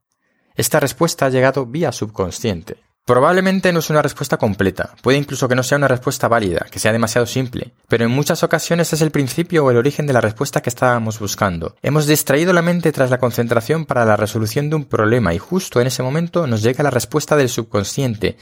Esta 0.55 0.79
respuesta 0.79 1.27
ha 1.27 1.29
llegado 1.29 1.67
vía 1.67 1.91
subconsciente. 1.91 2.77
Probablemente 3.05 3.71
no 3.71 3.77
es 3.77 3.91
una 3.91 4.01
respuesta 4.01 4.37
completa, 4.37 4.95
puede 5.03 5.19
incluso 5.19 5.47
que 5.47 5.53
no 5.53 5.61
sea 5.61 5.77
una 5.77 5.87
respuesta 5.87 6.27
válida, 6.27 6.65
que 6.71 6.79
sea 6.79 6.91
demasiado 6.91 7.27
simple, 7.27 7.71
pero 7.87 8.05
en 8.05 8.11
muchas 8.11 8.41
ocasiones 8.41 8.93
es 8.93 9.01
el 9.03 9.11
principio 9.11 9.63
o 9.63 9.69
el 9.69 9.77
origen 9.77 10.07
de 10.07 10.13
la 10.13 10.21
respuesta 10.21 10.61
que 10.61 10.71
estábamos 10.71 11.19
buscando. 11.19 11.75
Hemos 11.83 12.07
distraído 12.07 12.51
la 12.51 12.63
mente 12.63 12.91
tras 12.91 13.11
la 13.11 13.19
concentración 13.19 13.85
para 13.85 14.05
la 14.05 14.15
resolución 14.15 14.71
de 14.71 14.75
un 14.75 14.85
problema 14.85 15.35
y 15.35 15.37
justo 15.37 15.81
en 15.81 15.85
ese 15.85 16.01
momento 16.01 16.47
nos 16.47 16.63
llega 16.63 16.83
la 16.83 16.89
respuesta 16.89 17.35
del 17.35 17.49
subconsciente, 17.49 18.37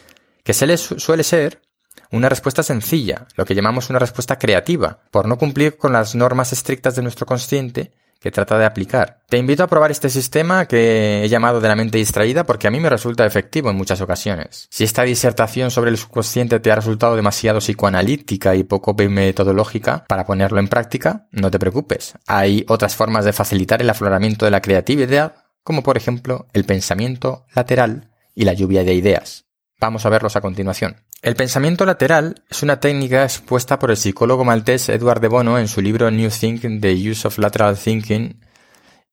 que 0.46 0.54
se 0.54 0.78
suele 0.78 1.26
ser 1.26 1.67
una 2.12 2.30
respuesta 2.30 2.64
sencilla, 2.64 3.28
lo 3.36 3.46
que 3.46 3.56
llamamos 3.56 3.90
una 3.90 4.00
respuesta 4.00 4.38
creativa, 4.38 5.00
por 5.12 5.28
no 5.28 5.38
cumplir 5.38 5.78
con 5.78 5.94
las 5.94 6.16
normas 6.16 6.54
estrictas 6.54 6.96
de 6.96 7.02
nuestro 7.02 7.26
consciente, 7.26 7.92
que 8.20 8.32
trata 8.32 8.58
de 8.58 8.66
aplicar. 8.66 9.22
Te 9.30 9.38
invito 9.38 9.64
a 9.64 9.68
probar 9.68 9.92
este 9.92 10.10
sistema 10.10 10.66
que 10.66 11.24
he 11.24 11.30
llamado 11.30 11.62
de 11.62 11.68
la 11.68 11.76
mente 11.76 11.98
distraída 11.98 12.46
porque 12.46 12.68
a 12.68 12.72
mí 12.72 12.80
me 12.80 12.90
resulta 12.90 13.26
efectivo 13.26 13.70
en 13.70 13.76
muchas 13.76 14.02
ocasiones. 14.02 14.68
Si 14.72 14.84
esta 14.84 15.04
disertación 15.04 15.72
sobre 15.72 15.92
el 15.92 15.98
subconsciente 15.98 16.60
te 16.60 16.72
ha 16.72 16.76
resultado 16.76 17.16
demasiado 17.16 17.60
psicoanalítica 17.60 18.56
y 18.56 18.64
poco 18.64 18.96
metodológica 18.96 20.06
para 20.08 20.26
ponerlo 20.26 20.60
en 20.60 20.68
práctica, 20.68 21.28
no 21.32 21.52
te 21.52 21.60
preocupes. 21.60 22.16
Hay 22.26 22.66
otras 22.68 22.96
formas 22.96 23.26
de 23.26 23.34
facilitar 23.34 23.82
el 23.82 23.90
afloramiento 23.90 24.46
de 24.46 24.52
la 24.52 24.62
creatividad, 24.62 25.36
como 25.64 25.84
por 25.84 25.98
ejemplo 25.98 26.48
el 26.54 26.66
pensamiento 26.66 27.46
lateral 27.56 28.12
y 28.34 28.46
la 28.46 28.54
lluvia 28.54 28.84
de 28.84 28.94
ideas. 28.94 29.46
Vamos 29.80 30.06
a 30.06 30.10
verlos 30.10 30.36
a 30.36 30.42
continuación. 30.42 31.07
El 31.24 31.36
pensamiento 31.36 31.84
lateral 31.86 32.44
es 32.48 32.62
una 32.62 32.80
técnica 32.80 33.24
expuesta 33.24 33.80
por 33.80 33.90
el 33.90 33.98
psicólogo 33.98 34.46
maltés 34.46 34.88
Edward 34.88 35.20
de 35.20 35.28
Bono 35.28 35.58
en 35.58 35.68
su 35.68 35.82
libro 35.82 36.12
New 36.12 36.30
Thinking, 36.30 36.80
The 36.80 36.94
Use 36.94 37.28
of 37.28 37.40
Lateral 37.40 37.76
Thinking, 37.76 38.40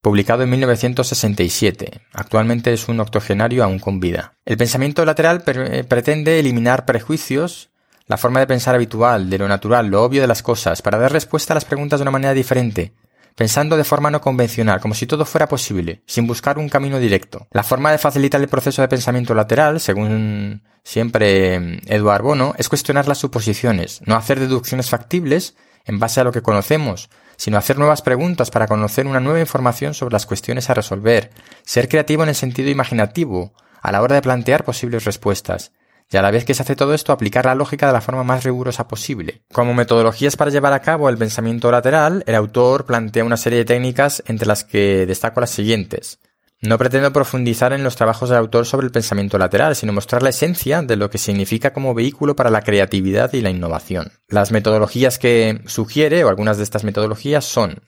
publicado 0.01 0.43
en 0.43 0.51
1967. 0.51 2.01
Actualmente 2.13 2.71
es 2.71 2.87
un 2.89 2.99
octogenario 2.99 3.63
aún 3.63 3.79
con 3.79 3.99
vida. 3.99 4.35
El 4.45 4.55
pensamiento 4.55 5.03
lateral 5.03 5.43
eh, 5.47 5.83
pretende 5.83 6.39
eliminar 6.39 6.85
prejuicios, 6.85 7.71
la 8.05 8.17
forma 8.17 8.39
de 8.39 8.47
pensar 8.47 8.75
habitual, 8.75 9.31
de 9.31 9.39
lo 9.39 9.47
natural, 9.47 9.87
lo 9.87 10.03
obvio 10.03 10.21
de 10.21 10.27
las 10.27 10.43
cosas, 10.43 10.83
para 10.83 10.99
dar 10.99 11.11
respuesta 11.11 11.53
a 11.53 11.55
las 11.55 11.65
preguntas 11.65 11.99
de 11.99 12.03
una 12.03 12.11
manera 12.11 12.35
diferente, 12.35 12.93
pensando 13.35 13.75
de 13.77 13.83
forma 13.83 14.09
no 14.09 14.21
convencional, 14.21 14.79
como 14.79 14.93
si 14.93 15.05
todo 15.05 15.25
fuera 15.25 15.47
posible, 15.47 16.01
sin 16.07 16.25
buscar 16.25 16.57
un 16.57 16.69
camino 16.69 16.99
directo. 16.99 17.47
La 17.51 17.63
forma 17.63 17.91
de 17.91 17.97
facilitar 17.97 18.41
el 18.41 18.47
proceso 18.47 18.81
de 18.81 18.87
pensamiento 18.87 19.35
lateral, 19.35 19.79
según 19.79 20.63
siempre 20.83 21.59
mm, 21.59 21.77
Eduard 21.85 22.23
Bono, 22.23 22.55
es 22.57 22.69
cuestionar 22.69 23.07
las 23.07 23.17
suposiciones, 23.17 24.01
no 24.05 24.15
hacer 24.15 24.39
deducciones 24.39 24.89
factibles 24.89 25.55
en 25.85 25.99
base 25.99 26.21
a 26.21 26.23
lo 26.23 26.31
que 26.31 26.41
conocemos, 26.41 27.09
sino 27.35 27.57
hacer 27.57 27.77
nuevas 27.77 28.01
preguntas 28.01 28.49
para 28.49 28.67
conocer 28.67 29.05
una 29.05 29.19
nueva 29.19 29.41
información 29.41 29.93
sobre 29.93 30.13
las 30.13 30.25
cuestiones 30.25 30.69
a 30.69 30.73
resolver, 30.73 31.31
ser 31.63 31.89
creativo 31.89 32.23
en 32.23 32.29
el 32.29 32.35
sentido 32.35 32.69
imaginativo, 32.69 33.53
a 33.81 33.91
la 33.91 34.01
hora 34.01 34.15
de 34.15 34.21
plantear 34.21 34.63
posibles 34.63 35.03
respuestas, 35.03 35.71
y 36.11 36.17
a 36.17 36.21
la 36.21 36.31
vez 36.31 36.45
que 36.45 36.53
se 36.53 36.61
hace 36.61 36.75
todo 36.75 36.93
esto 36.93 37.11
aplicar 37.11 37.45
la 37.45 37.55
lógica 37.55 37.87
de 37.87 37.93
la 37.93 38.01
forma 38.01 38.23
más 38.23 38.43
rigurosa 38.43 38.87
posible. 38.87 39.41
Como 39.51 39.73
metodologías 39.73 40.37
para 40.37 40.51
llevar 40.51 40.73
a 40.73 40.81
cabo 40.81 41.09
el 41.09 41.17
pensamiento 41.17 41.71
lateral, 41.71 42.23
el 42.27 42.35
autor 42.35 42.85
plantea 42.85 43.23
una 43.23 43.37
serie 43.37 43.59
de 43.59 43.65
técnicas 43.65 44.23
entre 44.27 44.47
las 44.47 44.63
que 44.63 45.05
destaco 45.05 45.41
las 45.41 45.49
siguientes. 45.49 46.19
No 46.61 46.77
pretendo 46.77 47.11
profundizar 47.11 47.73
en 47.73 47.83
los 47.83 47.95
trabajos 47.95 48.29
del 48.29 48.37
autor 48.37 48.65
sobre 48.65 48.85
el 48.85 48.91
pensamiento 48.91 49.37
lateral, 49.37 49.75
sino 49.75 49.93
mostrar 49.93 50.23
la 50.23 50.29
esencia 50.29 50.81
de 50.81 50.95
lo 50.95 51.09
que 51.09 51.17
significa 51.17 51.73
como 51.73 51.93
vehículo 51.93 52.35
para 52.35 52.49
la 52.49 52.61
creatividad 52.61 53.33
y 53.33 53.41
la 53.41 53.49
innovación. 53.49 54.13
Las 54.29 54.51
metodologías 54.51 55.19
que 55.19 55.61
sugiere, 55.65 56.23
o 56.23 56.29
algunas 56.29 56.57
de 56.57 56.63
estas 56.63 56.83
metodologías, 56.83 57.45
son 57.45 57.83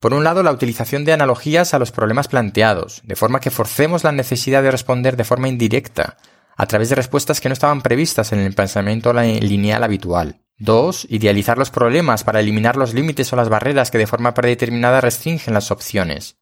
por 0.00 0.14
un 0.14 0.22
lado, 0.22 0.44
la 0.44 0.52
utilización 0.52 1.04
de 1.04 1.12
analogías 1.12 1.74
a 1.74 1.80
los 1.80 1.90
problemas 1.90 2.28
planteados, 2.28 3.00
de 3.02 3.16
forma 3.16 3.40
que 3.40 3.50
forcemos 3.50 4.04
la 4.04 4.12
necesidad 4.12 4.62
de 4.62 4.70
responder 4.70 5.16
de 5.16 5.24
forma 5.24 5.48
indirecta, 5.48 6.18
a 6.58 6.66
través 6.66 6.88
de 6.88 6.96
respuestas 6.96 7.40
que 7.40 7.48
no 7.48 7.52
estaban 7.52 7.82
previstas 7.82 8.32
en 8.32 8.40
el 8.40 8.52
pensamiento 8.52 9.12
lineal 9.12 9.84
habitual. 9.84 10.42
2. 10.58 11.06
Idealizar 11.08 11.56
los 11.56 11.70
problemas 11.70 12.24
para 12.24 12.40
eliminar 12.40 12.76
los 12.76 12.94
límites 12.94 13.32
o 13.32 13.36
las 13.36 13.48
barreras 13.48 13.92
que 13.92 13.98
de 13.98 14.08
forma 14.08 14.34
predeterminada 14.34 15.00
restringen 15.00 15.54
las 15.54 15.70
opciones. 15.70 16.36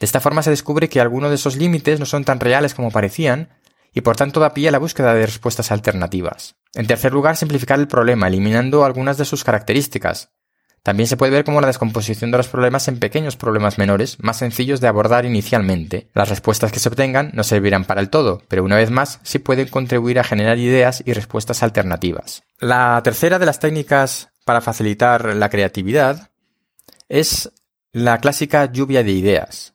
De 0.00 0.04
esta 0.04 0.20
forma 0.20 0.42
se 0.42 0.50
descubre 0.50 0.88
que 0.88 1.00
algunos 1.00 1.30
de 1.30 1.36
esos 1.36 1.54
límites 1.54 2.00
no 2.00 2.06
son 2.06 2.24
tan 2.24 2.40
reales 2.40 2.74
como 2.74 2.90
parecían 2.90 3.50
y 3.94 4.00
por 4.00 4.16
tanto 4.16 4.40
da 4.40 4.52
pie 4.52 4.68
a 4.68 4.72
la 4.72 4.78
búsqueda 4.78 5.14
de 5.14 5.24
respuestas 5.24 5.70
alternativas. 5.70 6.56
En 6.74 6.88
tercer 6.88 7.12
lugar, 7.12 7.36
simplificar 7.36 7.78
el 7.78 7.86
problema, 7.86 8.26
eliminando 8.26 8.84
algunas 8.84 9.16
de 9.16 9.24
sus 9.24 9.44
características, 9.44 10.32
también 10.86 11.08
se 11.08 11.16
puede 11.16 11.32
ver 11.32 11.44
como 11.44 11.60
la 11.60 11.66
descomposición 11.66 12.30
de 12.30 12.36
los 12.36 12.46
problemas 12.46 12.86
en 12.86 13.00
pequeños 13.00 13.36
problemas 13.36 13.76
menores, 13.76 14.22
más 14.22 14.36
sencillos 14.36 14.80
de 14.80 14.86
abordar 14.86 15.24
inicialmente. 15.26 16.06
Las 16.14 16.28
respuestas 16.28 16.70
que 16.70 16.78
se 16.78 16.88
obtengan 16.88 17.32
no 17.34 17.42
servirán 17.42 17.86
para 17.86 18.00
el 18.00 18.08
todo, 18.08 18.40
pero 18.46 18.62
una 18.62 18.76
vez 18.76 18.92
más 18.92 19.18
sí 19.24 19.40
pueden 19.40 19.66
contribuir 19.66 20.20
a 20.20 20.22
generar 20.22 20.58
ideas 20.58 21.02
y 21.04 21.12
respuestas 21.12 21.64
alternativas. 21.64 22.44
La 22.60 23.00
tercera 23.02 23.40
de 23.40 23.46
las 23.46 23.58
técnicas 23.58 24.28
para 24.44 24.60
facilitar 24.60 25.34
la 25.34 25.50
creatividad 25.50 26.30
es 27.08 27.50
la 27.90 28.18
clásica 28.18 28.70
lluvia 28.70 29.02
de 29.02 29.10
ideas. 29.10 29.74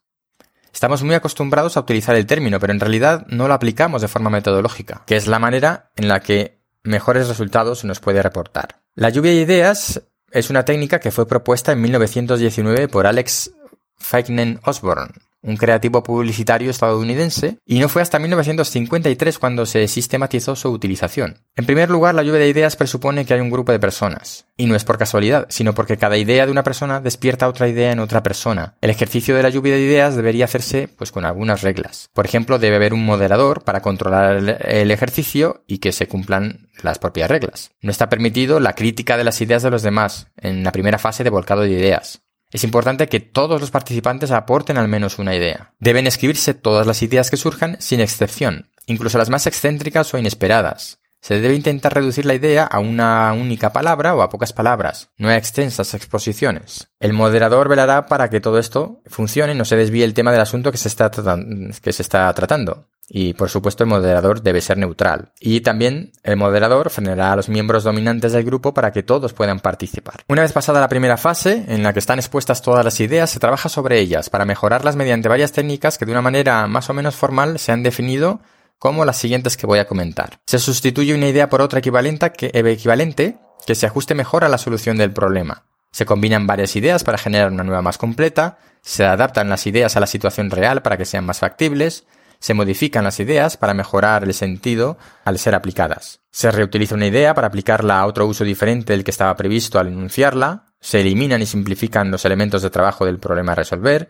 Estamos 0.74 1.04
muy 1.04 1.16
acostumbrados 1.16 1.76
a 1.76 1.82
utilizar 1.82 2.16
el 2.16 2.26
término, 2.26 2.58
pero 2.62 2.72
en 2.72 2.80
realidad 2.80 3.26
no 3.28 3.50
lo 3.50 3.54
aplicamos 3.54 4.02
de 4.02 4.08
forma 4.08 4.30
metodológica, 4.30 5.04
que 5.06 5.18
es 5.18 5.28
la 5.28 5.40
manera 5.40 5.92
en 5.98 6.08
la 6.08 6.22
que 6.22 6.62
mejores 6.84 7.28
resultados 7.28 7.84
nos 7.84 8.00
puede 8.00 8.24
reportar. 8.24 8.80
La 8.96 9.10
lluvia 9.10 9.32
de 9.32 9.42
ideas 9.42 10.04
es 10.32 10.50
una 10.50 10.66
técnica 10.66 11.00
que 11.00 11.12
fue 11.12 11.28
propuesta 11.28 11.72
en 11.72 11.82
1919 11.82 12.88
por 12.88 13.06
Alex 13.06 13.52
Feignен 13.98 14.60
Osborne, 14.64 15.14
un 15.42 15.58
creativo 15.58 16.04
publicitario 16.04 16.70
estadounidense, 16.70 17.58
y 17.66 17.80
no 17.80 17.90
fue 17.90 18.02
hasta 18.02 18.20
1953 18.20 19.40
cuando 19.40 19.66
se 19.66 19.88
sistematizó 19.88 20.56
su 20.56 20.70
utilización. 20.70 21.40
En 21.56 21.66
primer 21.66 21.90
lugar, 21.90 22.16
la 22.16 22.24
lluvia 22.24 22.40
de 22.40 22.50
ideas 22.50 22.76
presupone 22.76 23.26
que 23.26 23.34
hay 23.34 23.40
un 23.40 23.50
grupo 23.50 23.72
de 23.72 23.80
personas, 23.80 24.46
y 24.58 24.66
no 24.66 24.76
es 24.76 24.84
por 24.84 24.98
casualidad, 24.98 25.48
sino 25.50 25.74
porque 25.74 25.98
cada 25.98 26.18
idea 26.18 26.46
de 26.46 26.52
una 26.52 26.64
persona 26.64 27.02
despierta 27.02 27.48
otra 27.48 27.68
idea 27.68 27.92
en 27.92 28.00
otra 28.00 28.24
persona. 28.24 28.76
El 28.82 28.90
ejercicio 28.90 29.36
de 29.36 29.44
la 29.44 29.50
lluvia 29.50 29.74
de 29.74 29.82
ideas 29.82 30.16
debería 30.16 30.46
hacerse 30.46 30.88
pues 30.88 31.12
con 31.12 31.26
algunas 31.26 31.62
reglas. 31.62 32.10
Por 32.14 32.26
ejemplo, 32.26 32.60
debe 32.60 32.76
haber 32.76 32.94
un 32.94 33.06
moderador 33.06 33.64
para 33.64 33.82
controlar 33.82 34.60
el 34.62 34.92
ejercicio 34.92 35.64
y 35.68 35.80
que 35.80 35.92
se 35.92 36.08
cumplan 36.08 36.70
las 36.84 37.00
propias 37.00 37.30
reglas. 37.30 37.72
No 37.82 37.92
está 37.92 38.10
permitido 38.10 38.60
la 38.60 38.74
crítica 38.74 39.18
de 39.18 39.24
las 39.24 39.42
ideas 39.42 39.64
de 39.64 39.72
los 39.72 39.82
demás 39.82 40.28
en 40.38 40.64
la 40.64 40.72
primera 40.72 40.98
fase 40.98 41.24
de 41.24 41.30
volcado 41.30 41.62
de 41.62 41.72
ideas. 41.72 42.22
Es 42.52 42.64
importante 42.64 43.08
que 43.08 43.22
todos 43.22 43.62
los 43.62 43.72
participantes 43.72 44.32
aporten 44.32 44.78
al 44.78 44.88
menos 44.88 45.20
una 45.20 45.36
idea. 45.36 45.74
Deben 45.80 46.06
escribirse 46.06 46.54
todas 46.54 46.86
las 46.86 47.02
ideas 47.02 47.32
que 47.32 47.38
surjan 47.38 47.78
sin 47.80 48.02
excepción, 48.02 48.70
incluso 48.88 49.18
las 49.18 49.30
más 49.30 49.48
excéntricas 49.48 50.14
o 50.14 50.18
inesperadas. 50.18 51.00
Se 51.22 51.40
debe 51.40 51.54
intentar 51.54 51.94
reducir 51.94 52.26
la 52.26 52.34
idea 52.34 52.64
a 52.66 52.80
una 52.80 53.32
única 53.34 53.72
palabra 53.72 54.16
o 54.16 54.24
a 54.24 54.30
pocas 54.30 54.54
palabras, 54.54 55.12
no 55.18 55.30
a 55.30 55.38
extensas 55.38 55.94
exposiciones. 55.94 56.90
El 57.00 57.14
moderador 57.14 57.70
velará 57.70 58.08
para 58.08 58.30
que 58.30 58.42
todo 58.42 58.58
esto 58.58 59.02
funcione 59.06 59.54
y 59.54 59.56
no 59.56 59.64
se 59.64 59.76
desvíe 59.76 60.04
el 60.04 60.16
tema 60.16 60.32
del 60.32 60.42
asunto 60.42 60.72
que 60.72 60.80
se 60.80 60.88
está, 60.88 61.12
que 61.12 61.94
se 61.94 62.02
está 62.02 62.34
tratando. 62.34 62.88
Y 63.14 63.34
por 63.34 63.50
supuesto 63.50 63.84
el 63.84 63.90
moderador 63.90 64.42
debe 64.42 64.62
ser 64.62 64.78
neutral. 64.78 65.34
Y 65.38 65.60
también 65.60 66.14
el 66.24 66.38
moderador 66.38 66.90
frenará 66.90 67.34
a 67.34 67.36
los 67.36 67.50
miembros 67.50 67.84
dominantes 67.84 68.32
del 68.32 68.46
grupo 68.46 68.74
para 68.74 68.94
que 68.94 69.04
todos 69.04 69.34
puedan 69.34 69.60
participar. 69.60 70.24
Una 70.30 70.44
vez 70.44 70.54
pasada 70.54 70.80
la 70.80 70.88
primera 70.88 71.18
fase, 71.18 71.66
en 71.68 71.84
la 71.84 71.92
que 71.92 72.00
están 72.00 72.20
expuestas 72.20 72.62
todas 72.62 72.86
las 72.86 73.02
ideas, 73.02 73.30
se 73.30 73.42
trabaja 73.42 73.68
sobre 73.68 74.00
ellas 74.00 74.30
para 74.30 74.46
mejorarlas 74.46 74.96
mediante 74.96 75.28
varias 75.28 75.52
técnicas 75.52 75.98
que 75.98 76.06
de 76.06 76.14
una 76.14 76.22
manera 76.22 76.66
más 76.68 76.90
o 76.90 76.94
menos 76.94 77.16
formal 77.16 77.60
se 77.60 77.74
han 77.74 77.84
definido 77.84 78.40
como 78.80 79.04
las 79.04 79.18
siguientes 79.18 79.58
que 79.58 79.68
voy 79.68 79.80
a 79.80 79.88
comentar. 79.88 80.40
Se 80.46 80.58
sustituye 80.58 81.14
una 81.14 81.28
idea 81.28 81.50
por 81.50 81.62
otra 81.62 81.80
equivalente 81.80 82.32
que, 82.32 82.50
equivalente 82.54 83.40
que 83.68 83.76
se 83.76 83.88
ajuste 83.88 84.16
mejor 84.16 84.46
a 84.46 84.50
la 84.50 84.58
solución 84.58 84.96
del 84.98 85.12
problema. 85.12 85.66
Se 85.92 86.06
combinan 86.06 86.48
varias 86.48 86.78
ideas 86.78 87.04
para 87.04 87.18
generar 87.18 87.52
una 87.52 87.66
nueva 87.66 87.82
más 87.82 87.98
completa, 87.98 88.58
se 88.82 89.04
adaptan 89.04 89.50
las 89.50 89.68
ideas 89.68 89.98
a 89.98 90.00
la 90.00 90.08
situación 90.08 90.50
real 90.50 90.82
para 90.82 90.96
que 90.96 91.04
sean 91.04 91.26
más 91.26 91.40
factibles, 91.40 92.06
se 92.42 92.56
modifican 92.56 93.06
las 93.06 93.20
ideas 93.20 93.56
para 93.56 93.74
mejorar 93.74 94.24
el 94.24 94.34
sentido 94.34 94.98
al 95.24 95.40
ser 95.40 95.56
aplicadas. 95.56 96.20
Se 96.32 96.52
reutiliza 96.52 96.96
una 96.96 97.06
idea 97.06 97.34
para 97.36 97.48
aplicarla 97.48 98.00
a 98.00 98.06
otro 98.08 98.26
uso 98.26 98.44
diferente 98.44 98.94
del 98.94 99.04
que 99.04 99.12
estaba 99.12 99.38
previsto 99.38 99.80
al 99.80 99.88
enunciarla, 99.88 100.66
se 100.80 101.02
eliminan 101.02 101.42
y 101.42 101.46
simplifican 101.46 102.10
los 102.10 102.26
elementos 102.26 102.64
de 102.64 102.72
trabajo 102.72 103.06
del 103.06 103.20
problema 103.20 103.52
a 103.52 103.56
resolver, 103.56 104.10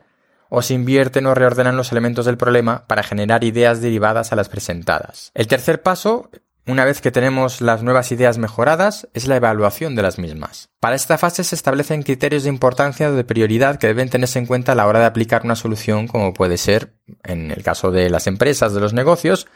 o 0.49 0.61
se 0.61 0.73
invierten 0.73 1.25
o 1.25 1.35
reordenan 1.35 1.75
los 1.75 1.91
elementos 1.91 2.25
del 2.25 2.37
problema 2.37 2.85
para 2.87 3.03
generar 3.03 3.43
ideas 3.43 3.81
derivadas 3.81 4.31
a 4.31 4.37
las 4.37 4.49
presentadas. 4.49 5.31
El 5.33 5.47
tercer 5.47 5.81
paso 5.81 6.29
una 6.71 6.85
vez 6.85 7.01
que 7.01 7.11
tenemos 7.11 7.59
las 7.59 7.83
nuevas 7.83 8.11
ideas 8.13 8.37
mejoradas, 8.37 9.09
es 9.13 9.27
la 9.27 9.35
evaluación 9.35 9.95
de 9.95 10.01
las 10.01 10.17
mismas. 10.17 10.69
Para 10.79 10.95
esta 10.95 11.17
fase 11.17 11.43
se 11.43 11.55
establecen 11.55 12.03
criterios 12.03 12.43
de 12.43 12.49
importancia 12.49 13.09
o 13.09 13.13
de 13.13 13.25
prioridad 13.25 13.77
que 13.77 13.87
deben 13.87 14.09
tenerse 14.09 14.39
en 14.39 14.45
cuenta 14.45 14.71
a 14.71 14.75
la 14.75 14.87
hora 14.87 14.99
de 14.99 15.05
aplicar 15.05 15.41
una 15.43 15.57
solución 15.57 16.07
como 16.07 16.33
puede 16.33 16.57
ser, 16.57 16.93
en 17.23 17.51
el 17.51 17.61
caso 17.61 17.91
de 17.91 18.09
las 18.09 18.25
empresas, 18.27 18.73
de 18.73 18.79
los 18.79 18.93
negocios, 18.93 19.47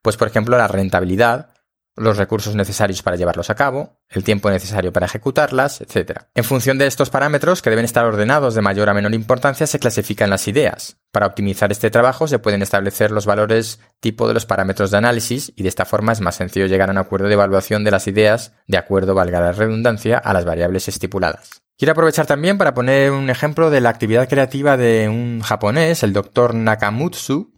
pues 0.00 0.16
por 0.16 0.28
ejemplo 0.28 0.56
la 0.56 0.68
rentabilidad, 0.68 1.50
los 1.96 2.16
recursos 2.16 2.54
necesarios 2.54 3.02
para 3.02 3.16
llevarlos 3.16 3.50
a 3.50 3.54
cabo, 3.54 3.98
el 4.08 4.24
tiempo 4.24 4.50
necesario 4.50 4.92
para 4.92 5.06
ejecutarlas, 5.06 5.80
etc. 5.80 6.22
En 6.34 6.44
función 6.44 6.78
de 6.78 6.86
estos 6.86 7.10
parámetros, 7.10 7.62
que 7.62 7.70
deben 7.70 7.84
estar 7.84 8.04
ordenados 8.04 8.54
de 8.54 8.62
mayor 8.62 8.88
a 8.88 8.94
menor 8.94 9.14
importancia, 9.14 9.66
se 9.66 9.78
clasifican 9.78 10.30
las 10.30 10.48
ideas. 10.48 10.96
Para 11.12 11.26
optimizar 11.26 11.72
este 11.72 11.90
trabajo 11.90 12.28
se 12.28 12.38
pueden 12.38 12.62
establecer 12.62 13.10
los 13.10 13.26
valores 13.26 13.80
tipo 14.00 14.28
de 14.28 14.34
los 14.34 14.46
parámetros 14.46 14.90
de 14.90 14.98
análisis 14.98 15.52
y 15.56 15.62
de 15.62 15.68
esta 15.68 15.84
forma 15.84 16.12
es 16.12 16.20
más 16.20 16.36
sencillo 16.36 16.66
llegar 16.66 16.88
a 16.88 16.92
un 16.92 16.98
acuerdo 16.98 17.26
de 17.26 17.34
evaluación 17.34 17.84
de 17.84 17.90
las 17.90 18.06
ideas 18.06 18.52
de 18.66 18.78
acuerdo, 18.78 19.14
valga 19.14 19.40
la 19.40 19.52
redundancia, 19.52 20.18
a 20.18 20.32
las 20.32 20.44
variables 20.44 20.88
estipuladas. 20.88 21.62
Quiero 21.76 21.92
aprovechar 21.92 22.26
también 22.26 22.58
para 22.58 22.74
poner 22.74 23.10
un 23.10 23.30
ejemplo 23.30 23.70
de 23.70 23.80
la 23.80 23.88
actividad 23.88 24.28
creativa 24.28 24.76
de 24.76 25.08
un 25.08 25.40
japonés, 25.40 26.02
el 26.02 26.12
doctor 26.12 26.54
Nakamutsu, 26.54 27.54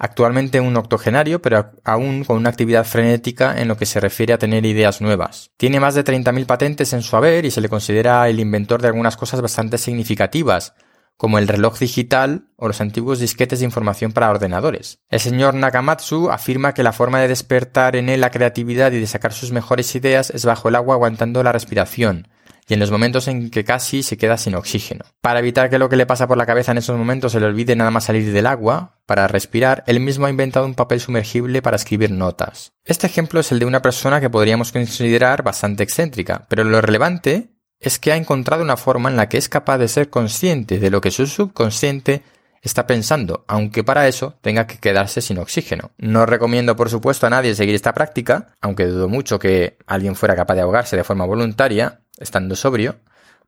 actualmente 0.00 0.60
un 0.60 0.76
octogenario, 0.78 1.42
pero 1.42 1.72
aún 1.84 2.24
con 2.24 2.38
una 2.38 2.48
actividad 2.48 2.84
frenética 2.84 3.60
en 3.60 3.68
lo 3.68 3.76
que 3.76 3.84
se 3.84 4.00
refiere 4.00 4.32
a 4.32 4.38
tener 4.38 4.64
ideas 4.64 5.02
nuevas. 5.02 5.50
Tiene 5.58 5.78
más 5.78 5.94
de 5.94 6.04
30.000 6.04 6.46
patentes 6.46 6.94
en 6.94 7.02
su 7.02 7.16
haber 7.16 7.44
y 7.44 7.50
se 7.50 7.60
le 7.60 7.68
considera 7.68 8.26
el 8.28 8.40
inventor 8.40 8.80
de 8.80 8.88
algunas 8.88 9.18
cosas 9.18 9.42
bastante 9.42 9.76
significativas, 9.76 10.72
como 11.18 11.38
el 11.38 11.46
reloj 11.46 11.78
digital 11.78 12.46
o 12.56 12.66
los 12.66 12.80
antiguos 12.80 13.20
disquetes 13.20 13.58
de 13.58 13.66
información 13.66 14.12
para 14.12 14.30
ordenadores. 14.30 15.00
El 15.10 15.20
señor 15.20 15.52
Nakamatsu 15.52 16.30
afirma 16.30 16.72
que 16.72 16.82
la 16.82 16.94
forma 16.94 17.20
de 17.20 17.28
despertar 17.28 17.94
en 17.94 18.08
él 18.08 18.22
la 18.22 18.30
creatividad 18.30 18.92
y 18.92 19.00
de 19.00 19.06
sacar 19.06 19.34
sus 19.34 19.52
mejores 19.52 19.94
ideas 19.94 20.30
es 20.30 20.46
bajo 20.46 20.70
el 20.70 20.76
agua 20.76 20.94
aguantando 20.94 21.42
la 21.42 21.52
respiración, 21.52 22.26
y 22.70 22.74
en 22.74 22.80
los 22.80 22.90
momentos 22.90 23.26
en 23.26 23.50
que 23.50 23.64
casi 23.64 24.02
se 24.02 24.16
queda 24.16 24.36
sin 24.38 24.54
oxígeno. 24.54 25.04
Para 25.20 25.40
evitar 25.40 25.68
que 25.68 25.78
lo 25.78 25.88
que 25.88 25.96
le 25.96 26.06
pasa 26.06 26.28
por 26.28 26.38
la 26.38 26.46
cabeza 26.46 26.72
en 26.72 26.78
esos 26.78 26.96
momentos 26.96 27.32
se 27.32 27.40
le 27.40 27.46
olvide 27.46 27.74
nada 27.74 27.90
más 27.90 28.04
salir 28.04 28.32
del 28.32 28.46
agua, 28.46 29.00
para 29.06 29.26
respirar, 29.26 29.82
él 29.86 29.98
mismo 29.98 30.26
ha 30.26 30.30
inventado 30.30 30.66
un 30.66 30.74
papel 30.74 31.00
sumergible 31.00 31.62
para 31.62 31.76
escribir 31.76 32.12
notas. 32.12 32.72
Este 32.84 33.08
ejemplo 33.08 33.40
es 33.40 33.50
el 33.50 33.58
de 33.58 33.66
una 33.66 33.82
persona 33.82 34.20
que 34.20 34.30
podríamos 34.30 34.70
considerar 34.70 35.42
bastante 35.42 35.82
excéntrica, 35.82 36.46
pero 36.48 36.62
lo 36.62 36.80
relevante 36.80 37.50
es 37.80 37.98
que 37.98 38.12
ha 38.12 38.16
encontrado 38.16 38.62
una 38.62 38.76
forma 38.76 39.10
en 39.10 39.16
la 39.16 39.28
que 39.28 39.38
es 39.38 39.48
capaz 39.48 39.78
de 39.78 39.88
ser 39.88 40.10
consciente 40.10 40.78
de 40.78 40.90
lo 40.90 41.00
que 41.00 41.10
su 41.10 41.26
subconsciente 41.26 42.22
está 42.62 42.86
pensando, 42.86 43.44
aunque 43.48 43.84
para 43.84 44.06
eso 44.06 44.36
tenga 44.42 44.66
que 44.66 44.78
quedarse 44.78 45.20
sin 45.20 45.38
oxígeno. 45.38 45.92
No 45.98 46.26
recomiendo, 46.26 46.76
por 46.76 46.90
supuesto, 46.90 47.26
a 47.26 47.30
nadie 47.30 47.54
seguir 47.54 47.74
esta 47.74 47.94
práctica, 47.94 48.54
aunque 48.60 48.86
dudo 48.86 49.08
mucho 49.08 49.38
que 49.38 49.78
alguien 49.86 50.14
fuera 50.14 50.36
capaz 50.36 50.54
de 50.54 50.60
ahogarse 50.60 50.96
de 50.96 51.04
forma 51.04 51.24
voluntaria, 51.24 52.02
estando 52.20 52.54
sobrio, 52.54 53.00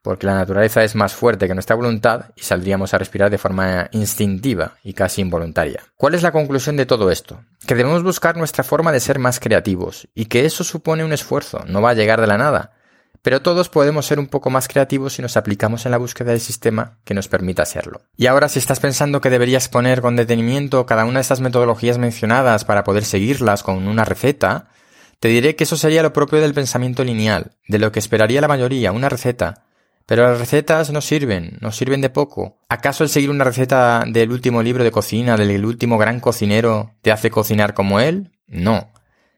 porque 0.02 0.26
la 0.26 0.35
naturaleza 0.35 0.83
es 0.83 0.97
más 0.97 1.14
fuerte 1.14 1.47
que 1.47 1.55
nuestra 1.55 1.76
voluntad 1.76 2.33
y 2.35 2.43
saldríamos 2.43 2.93
a 2.93 2.99
respirar 2.99 3.31
de 3.31 3.38
forma 3.38 3.88
instintiva 3.93 4.79
y 4.83 4.95
casi 4.95 5.21
involuntaria. 5.21 5.85
¿Cuál 5.97 6.14
es 6.14 6.23
la 6.23 6.33
conclusión 6.33 6.76
de 6.76 6.87
todo 6.87 7.11
esto? 7.12 7.45
Que 7.67 7.76
debemos 7.76 8.02
buscar 8.02 8.37
nuestra 8.37 8.64
forma 8.64 8.91
de 8.91 8.99
ser 8.99 9.21
más 9.21 9.38
creativos 9.38 10.09
y 10.14 10.25
que 10.25 10.45
eso 10.45 10.64
supone 10.64 11.05
un 11.05 11.12
esfuerzo, 11.12 11.64
no 11.69 11.81
va 11.81 11.91
a 11.91 11.95
llegar 11.95 12.21
de 12.21 12.26
la 12.26 12.38
nada 12.38 12.73
pero 13.23 13.41
todos 13.41 13.69
podemos 13.69 14.05
ser 14.05 14.19
un 14.19 14.26
poco 14.26 14.50
más 14.50 14.69
creativos 14.69 15.14
si 15.14 15.23
nos 15.23 15.37
aplicamos 15.37 15.87
en 15.87 15.93
la 15.93 15.99
búsqueda 15.99 16.33
del 16.33 16.41
sistema 16.41 16.99
que 17.05 17.14
nos 17.14 17.29
permita 17.29 17.64
serlo. 17.64 18.02
Y 18.17 18.26
ahora 18.26 18.49
si 18.49 18.59
estás 18.59 18.81
pensando 18.81 19.21
que 19.21 19.31
deberías 19.31 19.69
poner 19.69 20.02
con 20.02 20.17
detenimiento 20.17 20.85
cada 20.87 21.05
una 21.05 21.14
de 21.14 21.23
estas 21.23 21.41
metodologías 21.41 21.99
mencionadas 21.99 22.64
para 22.64 22.83
poder 22.83 23.05
seguirlas 23.05 23.62
con 23.62 23.87
una 23.87 24.05
receta, 24.05 24.69
te 25.23 25.29
diré 25.29 25.55
que 25.55 25.62
eso 25.62 25.76
sería 25.76 26.02
lo 26.02 26.12
propio 26.12 26.41
del 26.41 26.52
pensamiento 26.52 27.05
lineal, 27.05 27.52
de 27.69 27.79
lo 27.79 27.93
que 27.93 28.00
esperaría 28.00 28.41
la 28.41 28.49
mayoría, 28.49 28.91
una 28.91 29.09
receta. 29.09 29.67
Pero 30.05 30.29
las 30.29 30.41
recetas 30.41 30.91
no 30.91 31.00
sirven, 31.00 31.59
no 31.61 31.71
sirven 31.71 32.00
de 32.00 32.11
poco. 32.11 32.59
¿Acaso 32.69 33.05
el 33.05 33.09
seguir 33.09 33.31
una 33.31 33.45
receta 33.45 34.02
del 34.05 34.33
último 34.33 34.64
libro 34.64 34.83
de 34.83 34.91
cocina, 34.91 35.37
del 35.37 35.64
último 35.64 35.97
gran 35.97 36.19
cocinero, 36.19 36.97
te 37.02 37.12
hace 37.12 37.31
cocinar 37.31 37.73
como 37.73 38.00
él? 38.00 38.33
No. 38.49 38.91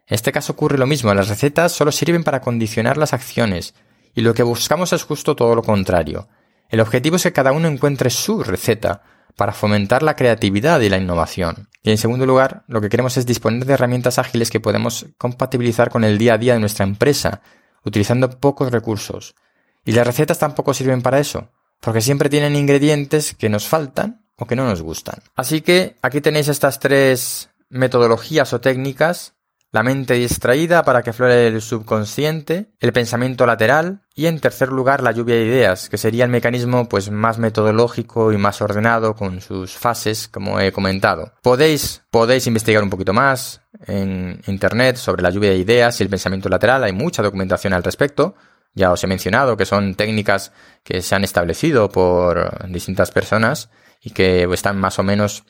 En 0.07 0.15
este 0.15 0.33
caso 0.33 0.55
ocurre 0.55 0.79
lo 0.79 0.87
mismo, 0.87 1.13
las 1.13 1.29
recetas 1.29 1.73
solo 1.73 1.93
sirven 1.93 2.25
para 2.25 2.41
condicionar 2.41 2.97
las 2.97 3.13
acciones, 3.13 3.75
y 4.15 4.23
lo 4.23 4.33
que 4.33 4.43
buscamos 4.43 4.95
es 4.95 5.03
justo 5.03 5.37
todo 5.37 5.55
lo 5.55 5.63
contrario. 5.63 6.29
El 6.71 6.81
objetivo 6.81 7.17
es 7.17 7.25
que 7.25 7.35
cada 7.35 7.53
uno 7.53 7.69
encuentre 7.69 8.09
su 8.09 8.43
receta 8.43 9.03
para 9.37 9.53
fomentar 9.53 10.03
la 10.03 10.17
creatividad 10.17 10.81
y 10.81 10.89
la 10.89 10.97
innovación. 10.97 11.69
Y 11.87 11.91
en 11.91 11.99
segundo 11.99 12.25
lugar, 12.25 12.65
lo 12.67 12.81
que 12.81 12.89
queremos 12.89 13.19
es 13.19 13.27
disponer 13.27 13.67
de 13.67 13.75
herramientas 13.75 14.19
ágiles 14.19 14.51
que 14.51 14.59
podemos 14.59 15.07
compatibilizar 15.19 15.91
con 15.91 16.03
el 16.03 16.17
día 16.17 16.35
a 16.35 16.39
día 16.39 16.55
de 16.55 16.59
nuestra 16.59 16.87
empresa, 16.87 17.43
utilizando 17.85 18.31
pocos 18.31 18.73
recursos. 18.73 19.35
Y 19.85 19.93
las 19.93 20.07
recetas 20.07 20.39
tampoco 20.39 20.73
sirven 20.73 21.03
para 21.03 21.19
eso, 21.19 21.51
porque 21.81 22.01
siempre 22.01 22.31
tienen 22.31 22.57
ingredientes 22.57 23.35
que 23.35 23.51
nos 23.51 23.69
faltan 23.69 24.25
o 24.39 24.47
que 24.47 24.57
no 24.57 24.65
nos 24.65 24.81
gustan. 24.81 25.23
Así 25.37 25.61
que 25.61 25.97
aquí 26.01 26.23
tenéis 26.23 26.49
estas 26.49 26.81
tres 26.81 27.51
metodologías 27.69 28.55
o 28.55 28.63
técnicas 28.63 29.35
la 29.75 29.83
mente 29.83 30.15
distraída 30.15 30.85
para 30.85 31.03
que 31.03 31.13
flore 31.13 31.49
el 31.49 31.61
subconsciente, 31.61 32.69
el 32.79 32.93
pensamiento 32.93 33.45
lateral 33.45 34.03
y 34.15 34.27
en 34.27 34.39
tercer 34.39 34.69
lugar 34.69 35.03
la 35.03 35.11
lluvia 35.11 35.35
de 35.35 35.47
ideas, 35.47 35.89
que 35.89 35.99
sería 35.99 36.23
el 36.23 36.31
mecanismo 36.31 36.89
pues 36.89 37.11
más 37.11 37.39
metodológico 37.39 38.33
y 38.33 38.39
más 38.39 38.63
ordenado 38.63 39.17
con 39.17 39.41
sus 39.41 39.73
fases 39.73 40.29
como 40.29 40.61
he 40.61 40.71
comentado. 40.71 41.33
Podéis 41.43 42.03
podéis 42.13 42.47
investigar 42.47 42.85
un 42.85 42.89
poquito 42.89 43.13
más 43.13 43.63
en 43.85 44.41
internet 44.47 44.95
sobre 44.95 45.25
la 45.25 45.31
lluvia 45.31 45.51
de 45.51 45.59
ideas 45.59 45.99
y 45.99 46.05
el 46.05 46.09
pensamiento 46.09 46.49
lateral, 46.49 46.85
hay 46.85 46.93
mucha 46.93 47.25
documentación 47.25 47.73
al 47.73 47.83
respecto. 47.83 48.37
Ya 48.75 48.93
os 48.93 49.03
he 49.03 49.09
mencionado 49.09 49.57
que 49.57 49.67
son 49.67 49.97
técnicas 49.97 50.53
que 50.85 51.03
se 51.03 51.17
han 51.17 51.25
establecido 51.25 51.89
por 51.89 52.71
distintas 52.71 53.11
personas 53.11 53.71
y 54.01 54.11
que 54.11 54.45
están 54.53 54.79
más 54.79 55.01
o 55.01 55.03
menos 55.03 55.43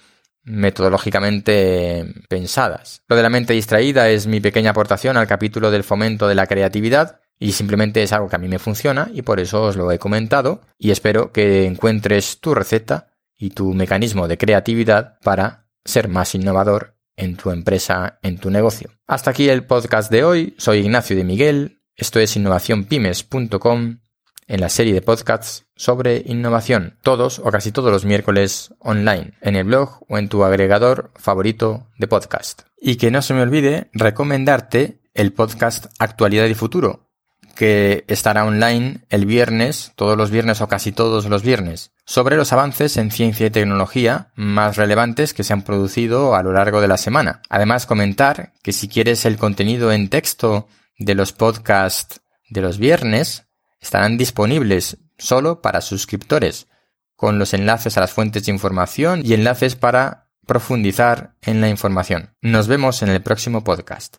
metodológicamente 0.44 2.07
pensadas. 2.28 3.02
Lo 3.09 3.16
de 3.16 3.22
la 3.22 3.30
mente 3.30 3.54
distraída 3.54 4.09
es 4.09 4.26
mi 4.26 4.40
pequeña 4.40 4.70
aportación 4.70 5.16
al 5.16 5.26
capítulo 5.26 5.70
del 5.70 5.85
fomento 5.85 6.28
de 6.28 6.35
la 6.35 6.46
creatividad 6.46 7.20
y 7.38 7.52
simplemente 7.52 8.02
es 8.02 8.12
algo 8.12 8.28
que 8.28 8.37
a 8.37 8.38
mí 8.38 8.48
me 8.48 8.59
funciona 8.59 9.11
y 9.12 9.22
por 9.22 9.40
eso 9.40 9.62
os 9.62 9.76
lo 9.76 9.90
he 9.90 9.98
comentado 9.98 10.61
y 10.78 10.90
espero 10.90 11.33
que 11.33 11.66
encuentres 11.66 12.40
tu 12.40 12.54
receta 12.54 13.09
y 13.37 13.50
tu 13.50 13.74
mecanismo 13.74 14.28
de 14.28 14.38
creatividad 14.38 15.18
para 15.22 15.66
ser 15.85 16.09
más 16.09 16.35
innovador 16.35 16.96
en 17.16 17.37
tu 17.37 17.50
empresa, 17.50 18.18
en 18.22 18.38
tu 18.38 18.50
negocio. 18.50 18.90
Hasta 19.07 19.30
aquí 19.30 19.48
el 19.48 19.64
podcast 19.64 20.11
de 20.11 20.24
hoy. 20.24 20.54
Soy 20.59 20.78
Ignacio 20.78 21.16
de 21.16 21.24
Miguel. 21.24 21.83
Esto 21.96 22.18
es 22.18 22.37
innovacionpymes.com 22.37 24.03
en 24.48 24.61
la 24.61 24.68
serie 24.68 24.94
de 24.94 25.02
podcasts 25.02 25.66
sobre 25.76 26.22
innovación, 26.26 26.98
todos 27.02 27.38
o 27.38 27.50
casi 27.50 27.72
todos 27.72 27.90
los 27.90 28.04
miércoles 28.04 28.74
online, 28.78 29.35
en 29.40 29.57
el 29.57 29.64
blog 29.64 30.04
o 30.09 30.18
en 30.18 30.28
tu 30.28 30.44
agregador 30.44 31.11
favorito 31.16 31.88
de 31.98 32.09
podcast. 32.09 32.62
Y 32.78 32.96
que 32.96 33.11
no 33.11 33.22
se 33.22 33.35
me 33.35 33.42
olvide 33.42 33.90
recomendarte 33.92 35.00
el 35.14 35.33
podcast 35.33 35.87
Actualidad 35.98 36.46
y 36.46 36.54
Futuro, 36.54 37.09
que 37.54 38.04
estará 38.09 38.44
online 38.44 39.04
el 39.11 39.26
viernes, 39.26 39.92
todos 39.96 40.16
los 40.16 40.30
viernes 40.30 40.61
o 40.61 40.68
casi 40.68 40.92
todos 40.92 41.26
los 41.26 41.42
viernes, 41.42 41.92
sobre 42.04 42.37
los 42.37 42.52
avances 42.52 42.96
en 42.96 43.11
ciencia 43.11 43.46
y 43.46 43.50
tecnología 43.50 44.33
más 44.35 44.76
relevantes 44.76 45.35
que 45.35 45.44
se 45.44 45.52
han 45.52 45.62
producido 45.62 46.35
a 46.35 46.42
lo 46.42 46.52
largo 46.52 46.80
de 46.80 46.88
la 46.88 46.96
semana. 46.96 47.42
Además, 47.48 47.87
comentar 47.87 48.52
que 48.62 48.72
si 48.72 48.88
quieres 48.88 49.24
el 49.24 49.37
contenido 49.37 49.92
en 49.92 50.09
texto 50.09 50.68
de 50.98 51.14
los 51.14 51.33
podcasts 51.33 52.20
de 52.50 52.61
los 52.61 52.78
viernes, 52.78 53.43
estarán 53.84 54.16
disponibles 54.16 54.96
solo 55.18 55.60
para 55.60 55.82
suscriptores, 55.82 56.68
con 57.16 57.38
los 57.38 57.54
enlaces 57.54 57.96
a 57.96 58.00
las 58.00 58.12
fuentes 58.12 58.46
de 58.46 58.52
información 58.52 59.20
y 59.24 59.34
enlaces 59.34 59.76
para 59.76 60.30
profundizar 60.46 61.36
en 61.42 61.60
la 61.60 61.68
información. 61.68 62.34
Nos 62.40 62.66
vemos 62.66 63.02
en 63.02 63.10
el 63.10 63.22
próximo 63.22 63.62
podcast. 63.62 64.16